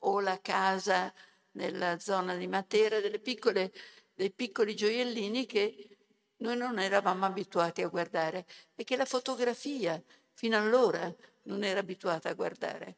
[0.00, 1.12] o la casa
[1.52, 3.72] nella zona di Matera, piccole,
[4.14, 5.93] dei piccoli gioiellini che
[6.38, 11.12] noi non eravamo abituati a guardare e che la fotografia fino allora
[11.44, 12.96] non era abituata a guardare.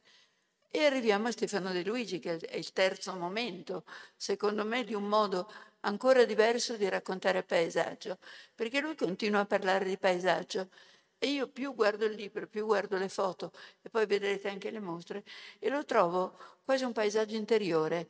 [0.70, 3.84] E arriviamo a Stefano De Luigi, che è il terzo momento,
[4.16, 8.18] secondo me, di un modo ancora diverso di raccontare paesaggio,
[8.54, 10.68] perché lui continua a parlare di paesaggio
[11.18, 14.80] e io più guardo il libro, più guardo le foto e poi vedrete anche le
[14.80, 15.24] mostre
[15.58, 18.08] e lo trovo quasi un paesaggio interiore.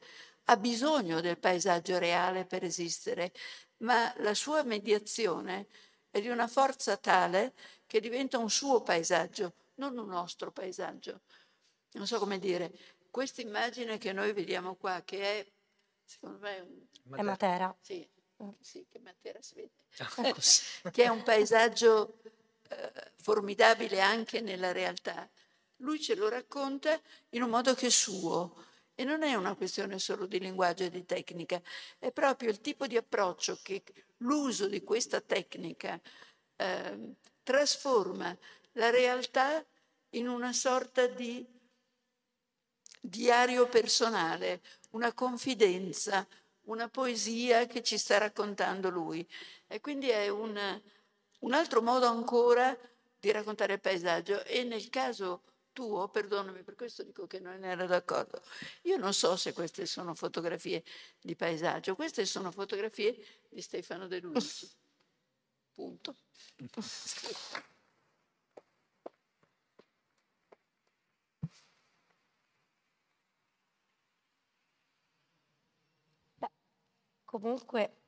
[0.48, 3.32] Ha bisogno del paesaggio reale per esistere,
[3.78, 5.66] ma la sua mediazione
[6.10, 7.54] è di una forza tale
[7.86, 11.22] che diventa un suo paesaggio, non un nostro paesaggio.
[11.92, 12.72] Non so come dire,
[13.10, 15.46] questa immagine che noi vediamo qua, che è,
[16.04, 16.86] secondo me...
[17.04, 17.18] Un...
[17.18, 17.74] È Matera.
[17.80, 18.06] Sì,
[18.60, 19.70] sì, che Matera si vede.
[20.90, 22.20] Che è un paesaggio
[22.68, 25.28] eh, formidabile anche nella realtà.
[25.76, 28.64] Lui ce lo racconta in un modo che è suo.
[28.98, 31.60] E non è una questione solo di linguaggio e di tecnica,
[31.98, 33.82] è proprio il tipo di approccio che
[34.18, 36.00] l'uso di questa tecnica
[36.56, 38.36] eh, trasforma
[38.72, 39.64] la realtà
[40.10, 41.46] in una sorta di
[43.00, 46.26] diario personale, una confidenza,
[46.62, 49.26] una poesia che ci sta raccontando lui.
[49.66, 50.82] E quindi è un,
[51.40, 52.76] un altro modo ancora
[53.18, 54.42] di raccontare il paesaggio.
[54.44, 55.42] E nel caso
[55.76, 58.40] tuo, perdonami, per questo dico che non ero d'accordo.
[58.84, 60.82] Io non so se queste sono fotografie
[61.20, 64.70] di paesaggio, queste sono fotografie di Stefano De Luigi.
[65.74, 66.16] Punto.
[77.26, 78.05] comunque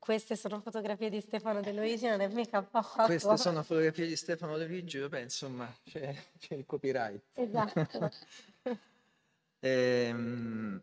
[0.00, 3.04] queste sono fotografie di Stefano De Luigi, non è mica poco.
[3.04, 7.22] Queste sono fotografie di Stefano De Luigi, vabbè, insomma, c'è, c'è il copyright.
[7.34, 8.10] Esatto.
[9.60, 10.82] ehm,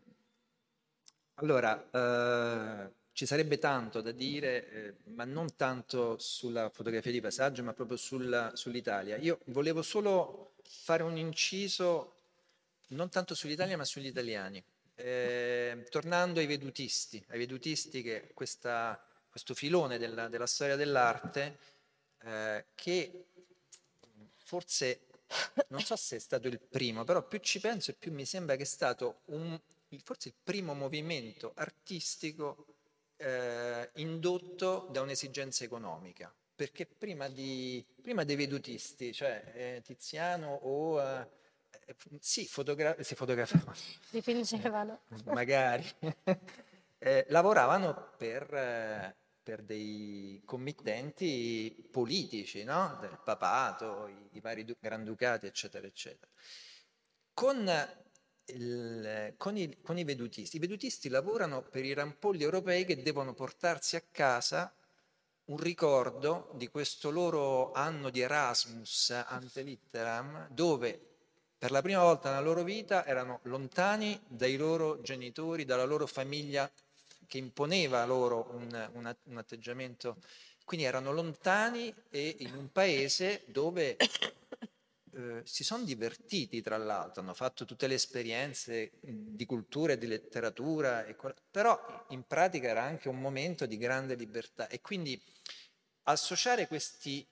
[1.34, 7.64] allora, eh, ci sarebbe tanto da dire, eh, ma non tanto sulla fotografia di passaggio,
[7.64, 9.16] ma proprio sulla, sull'Italia.
[9.16, 12.14] Io volevo solo fare un inciso,
[12.90, 14.62] non tanto sull'Italia, ma sugli italiani.
[14.94, 21.58] Eh, tornando ai vedutisti, ai vedutisti che questa questo filone della, della storia dell'arte
[22.24, 23.26] eh, che
[24.36, 25.00] forse
[25.68, 28.56] non so se è stato il primo, però più ci penso e più mi sembra
[28.56, 29.58] che è stato un,
[30.02, 32.66] forse il primo movimento artistico
[33.16, 36.32] eh, indotto da un'esigenza economica.
[36.58, 41.00] perché prima, di, prima dei vedutisti, cioè eh, Tiziano o...
[41.00, 41.26] Eh,
[42.20, 43.78] sì, fotogra- si fotografavano.
[44.10, 45.02] Dipingevano.
[45.26, 45.84] magari.
[46.98, 52.98] Eh, lavoravano per, eh, per, dei committenti politici, no?
[53.00, 56.30] Del papato, i, i vari du- granducati, eccetera, eccetera.
[57.32, 57.70] Con,
[58.46, 63.34] il, con, i, con i vedutisti, i vedutisti lavorano per i rampolli europei che devono
[63.34, 64.72] portarsi a casa
[65.46, 71.00] un ricordo di questo loro anno di Erasmus ante litteram, dove
[71.56, 76.70] per la prima volta nella loro vita erano lontani dai loro genitori, dalla loro famiglia
[77.28, 80.16] che imponeva loro un, un, un atteggiamento.
[80.64, 83.96] Quindi erano lontani e in un paese dove
[85.12, 90.06] eh, si sono divertiti, tra l'altro, hanno fatto tutte le esperienze di cultura e di
[90.06, 91.16] letteratura, e,
[91.50, 95.20] però in pratica era anche un momento di grande libertà e quindi
[96.04, 97.26] associare questi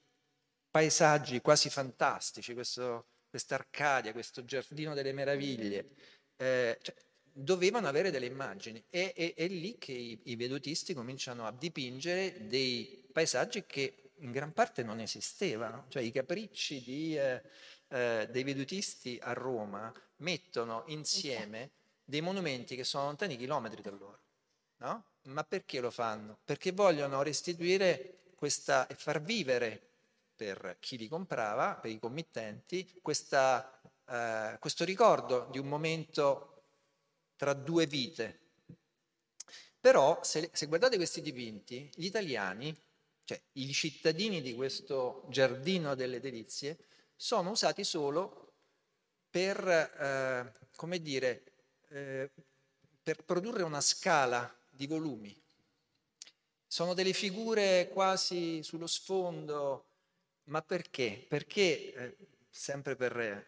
[0.70, 3.04] paesaggi quasi fantastici, questa
[3.48, 5.90] Arcadia, questo giardino delle meraviglie,
[6.36, 6.94] eh, cioè,
[7.38, 13.06] dovevano avere delle immagini e è lì che i, i vedutisti cominciano a dipingere dei
[13.12, 17.42] paesaggi che in gran parte non esistevano, cioè i capricci di, eh,
[17.88, 21.72] eh, dei vedutisti a Roma mettono insieme
[22.02, 24.20] dei monumenti che sono lontani chilometri da loro,
[24.78, 25.04] no?
[25.24, 26.38] Ma perché lo fanno?
[26.42, 29.82] Perché vogliono restituire questa, e far vivere
[30.34, 33.78] per chi li comprava, per i committenti, questa,
[34.08, 36.55] eh, questo ricordo di un momento
[37.36, 38.40] tra due vite.
[39.80, 42.74] Però se, se guardate questi dipinti, gli italiani,
[43.24, 46.78] cioè i cittadini di questo giardino delle delizie,
[47.14, 48.52] sono usati solo
[49.30, 51.42] per, eh, come dire,
[51.88, 52.30] eh,
[53.02, 55.34] per produrre una scala di volumi.
[56.66, 59.86] Sono delle figure quasi sullo sfondo,
[60.44, 61.24] ma perché?
[61.28, 62.16] Perché, eh,
[62.56, 63.46] sempre per eh,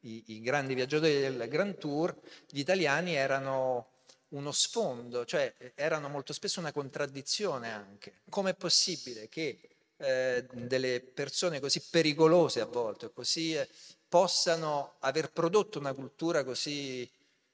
[0.00, 2.14] i, i, grandi viaggiatori del Grand Tour,
[2.48, 3.88] gli italiani erano
[4.30, 8.20] uno sfondo, cioè erano molto spesso una contraddizione anche.
[8.28, 9.58] Com'è possibile che
[9.96, 13.68] eh, delle persone così pericolose a volte, così eh,
[14.08, 17.08] possano aver prodotto una cultura così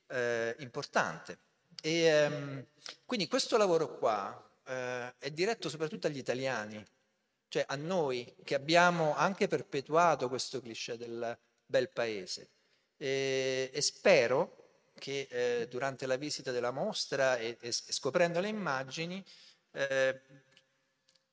[0.09, 1.38] eh, importante.
[1.82, 2.66] E, ehm,
[3.05, 6.84] quindi questo lavoro qua eh, è diretto soprattutto agli italiani,
[7.57, 12.50] cioè a noi che abbiamo anche perpetuato questo cliché del bel paese.
[12.98, 19.24] E, e spero che eh, durante la visita della mostra e, e scoprendo le immagini
[19.72, 20.20] eh,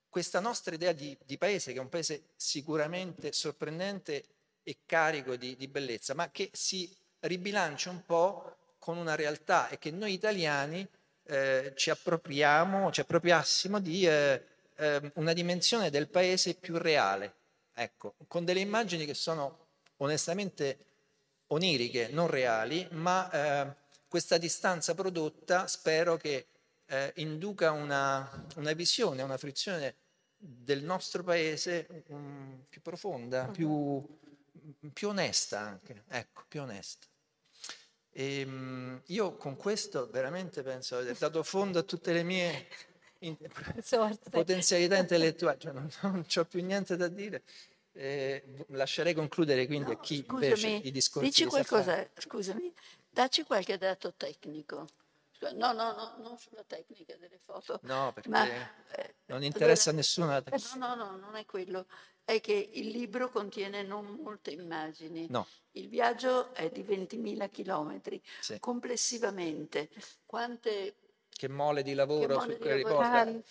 [0.07, 4.23] questa nostra idea di, di, paese, che è un paese sicuramente sorprendente
[4.63, 9.77] e carico di, di bellezza, ma che si ribilancia un po' con una realtà e
[9.77, 10.87] che noi italiani
[11.25, 17.35] eh, ci appropriamo, ci appropriassimo di eh, eh, una dimensione del paese più reale,
[17.73, 19.67] ecco, con delle immagini che sono
[19.97, 20.85] onestamente
[21.47, 23.75] oniriche, non reali, ma eh,
[24.07, 26.47] questa distanza prodotta spero che
[26.85, 29.95] eh, induca una, una visione, una frizione
[30.37, 34.05] del nostro paese um, più profonda, più,
[34.91, 37.07] più, onesta anche, ecco, più onesta.
[38.11, 42.67] E, um, io con questo veramente penso di aver dato fondo a tutte le mie
[43.25, 43.37] in,
[44.29, 47.43] potenzialità intellettuali, cioè non, non ho più niente da dire.
[47.95, 52.73] Eh, lascerei concludere quindi no, a chi scusami, invece i discorsi dici qualcosa, scusami,
[53.09, 54.87] dacci qualche dato tecnico.
[55.51, 57.79] No, no, no, non sulla tecnica delle foto.
[57.83, 60.27] No, perché ma, eh, non interessa a nessuno.
[60.27, 60.41] No,
[60.77, 61.85] no, no, non è quello.
[62.23, 65.27] È che il libro contiene non molte immagini.
[65.29, 65.45] No.
[65.71, 68.21] Il viaggio è di 20.000 chilometri.
[68.39, 68.59] Sì.
[68.59, 69.89] Complessivamente,
[70.25, 70.95] quante...
[71.43, 73.43] Che mole di lavoro su quei ricordi.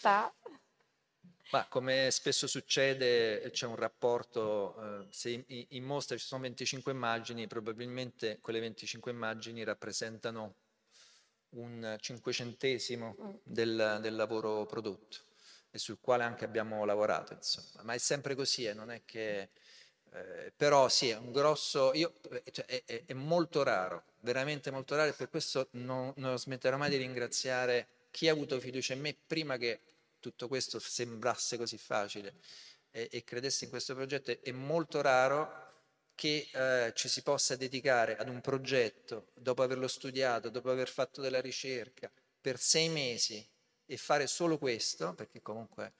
[1.50, 6.90] Ma come spesso succede, c'è un rapporto, eh, se in, in mostra ci sono 25
[6.90, 10.54] immagini, probabilmente quelle 25 immagini rappresentano
[11.50, 13.30] un cinquecentesimo mm.
[13.42, 15.18] del, del, lavoro prodotto
[15.70, 17.84] e sul quale anche abbiamo lavorato, insomma.
[17.84, 19.50] Ma è sempre così, eh, non è che...
[20.14, 21.92] Eh, però sì, è un grosso...
[21.94, 22.12] Io,
[22.50, 26.76] cioè, è, è, è, molto raro, veramente molto raro e per questo non, non smetterò
[26.76, 29.80] mai di ringraziare chi ha avuto fiducia in me prima che
[30.20, 32.34] tutto questo sembrasse così facile
[32.90, 34.36] e, e credesse in questo progetto.
[34.42, 35.60] È molto raro
[36.14, 41.22] che eh, ci si possa dedicare ad un progetto dopo averlo studiato, dopo aver fatto
[41.22, 42.10] della ricerca
[42.40, 43.44] per sei mesi
[43.86, 45.94] e fare solo questo, perché comunque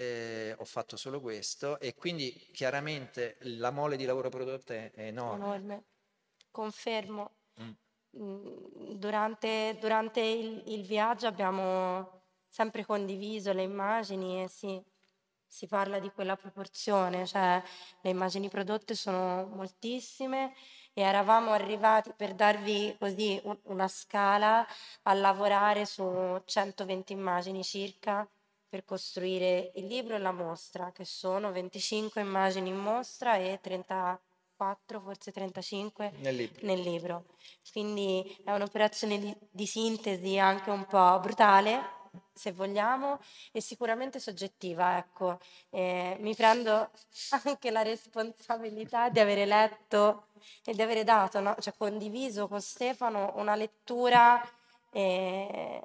[0.00, 5.44] eh, ho fatto solo questo e quindi chiaramente la mole di lavoro prodotto è enorme.
[5.44, 5.84] enorme.
[6.50, 7.32] Confermo.
[7.60, 7.70] Mm.
[8.16, 8.92] mm.
[8.94, 14.82] Durante, durante il, il, viaggio abbiamo sempre condiviso le immagini e sì,
[15.46, 17.62] si parla di quella proporzione, cioè
[18.00, 20.54] le immagini prodotte sono moltissime
[20.94, 24.66] e eravamo arrivati per darvi così una scala
[25.02, 28.26] a lavorare su 120 immagini circa
[28.70, 35.00] per costruire il libro e la mostra, che sono 25 immagini in mostra e 34,
[35.00, 36.66] forse 35 nel libro.
[36.66, 37.24] Nel libro.
[37.72, 41.98] Quindi è un'operazione di, di sintesi anche un po' brutale,
[42.32, 43.18] se vogliamo,
[43.50, 44.98] e sicuramente soggettiva.
[44.98, 45.40] Ecco.
[45.70, 46.90] Eh, mi prendo
[47.44, 50.26] anche la responsabilità di avere letto
[50.64, 51.56] e di avere dato, no?
[51.58, 54.40] cioè condiviso con Stefano una lettura
[54.92, 55.80] eh,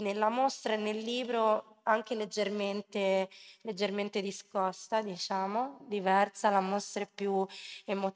[0.00, 3.28] nella mostra e nel libro anche leggermente,
[3.62, 7.46] leggermente discosta, diciamo, diversa, la mostra è più
[7.84, 8.12] emo-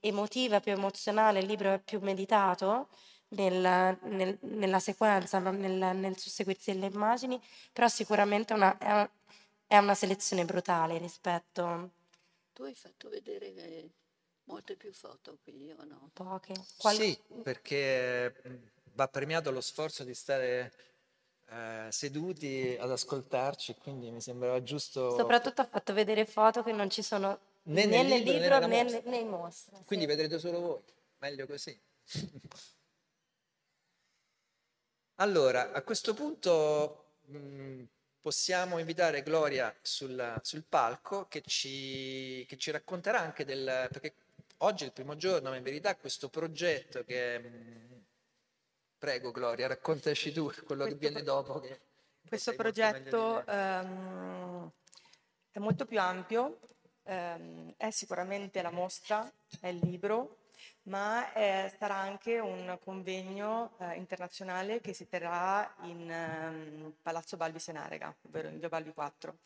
[0.00, 2.88] emotiva, più emozionale, il libro è più meditato
[3.28, 7.40] nel, nel, nella sequenza, nel, nel, susseguirsi delle immagini,
[7.72, 9.10] però sicuramente una, è, una,
[9.66, 11.90] è, una, selezione brutale rispetto...
[12.52, 13.90] Tu hai fatto vedere
[14.44, 16.10] molte più foto qui o no?
[16.12, 16.54] Poche.
[16.76, 16.94] Qual...
[16.94, 18.34] Sì, perché
[18.94, 20.72] va premiato lo sforzo di stare
[21.50, 25.16] eh, seduti ad ascoltarci, quindi mi sembrava giusto...
[25.16, 29.02] Soprattutto ha fatto vedere foto che non ci sono né, né nel libro, né, né,
[29.04, 29.80] né in mostra.
[29.86, 30.10] Quindi sì.
[30.10, 30.80] vedrete solo voi,
[31.18, 31.78] meglio così.
[35.20, 37.82] Allora, a questo punto mh, mm,
[38.20, 43.88] possiamo invitare Gloria sul, sul palco che ci, che ci, racconterà anche del...
[43.90, 44.14] perché
[44.58, 47.38] oggi è il primo giorno, ma in verità questo progetto che...
[47.40, 47.97] Mh, mm,
[48.98, 51.60] prego Gloria, raccontaci tu quello questo, che viene dopo.
[51.60, 51.80] Che
[52.28, 54.70] questo progetto um,
[55.50, 56.58] è molto più ampio,
[57.04, 59.30] um, è sicuramente la mostra,
[59.60, 60.40] è il libro,
[60.84, 67.58] ma eh, sarà anche un convegno eh, internazionale che si terrà in um, Palazzo Balbi
[67.58, 69.38] Senarega, ovvero in Via Balbi 4.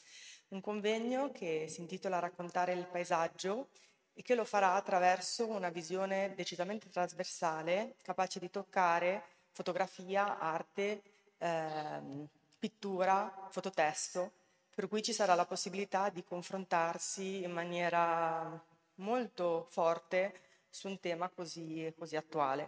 [0.48, 3.68] Un convegno che si intitola Raccontare il paesaggio
[4.14, 11.02] e che lo farà attraverso una visione decisamente trasversale, capace di toccare fotografia, arte,
[11.38, 12.26] ehm,
[12.58, 14.32] pittura, fototesto,
[14.74, 18.60] per cui ci sarà la possibilità di confrontarsi in maniera
[18.96, 20.40] molto forte
[20.70, 22.66] su un tema così, così attuale.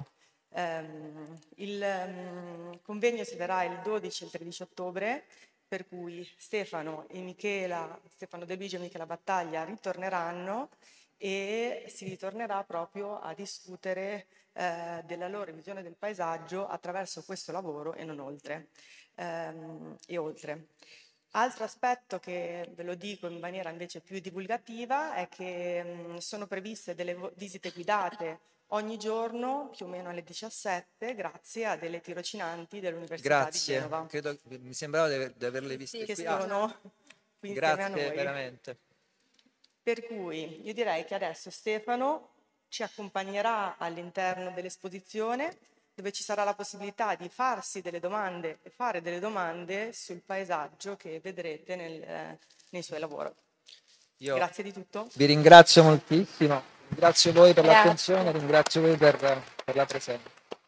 [0.51, 5.25] Um, il um, convegno si terrà il 12 e il 13 ottobre,
[5.67, 10.69] per cui Stefano e Michela, Stefano De Luigi e Michela Battaglia ritorneranno
[11.17, 17.93] e si ritornerà proprio a discutere eh, della loro visione del paesaggio attraverso questo lavoro
[17.95, 18.69] e non oltre.
[19.17, 20.69] Ehm, e oltre.
[21.37, 26.47] Altro aspetto che ve lo dico in maniera invece più divulgativa è che mh, sono
[26.47, 32.79] previste delle visite guidate ogni giorno più o meno alle 17 grazie a delle tirocinanti
[32.79, 33.75] dell'Università grazie.
[33.75, 34.07] di Genova.
[34.07, 36.15] Credo, mi sembrava di, aver, di averle viste sì, qui.
[36.15, 36.81] Che sono
[37.41, 38.79] qui grazie veramente.
[39.83, 42.34] Per cui io direi che adesso Stefano
[42.75, 45.57] ci accompagnerà all'interno dell'esposizione
[45.95, 50.97] dove ci sarà la possibilità di farsi delle domande e fare delle domande sul paesaggio
[50.97, 52.39] che vedrete nel, eh,
[52.71, 53.31] nei suoi lavori.
[54.19, 55.09] Io Grazie di tutto.
[55.15, 59.19] Vi ringrazio moltissimo, ringrazio voi per l'attenzione, ringrazio voi per,
[59.65, 60.34] per la presenza.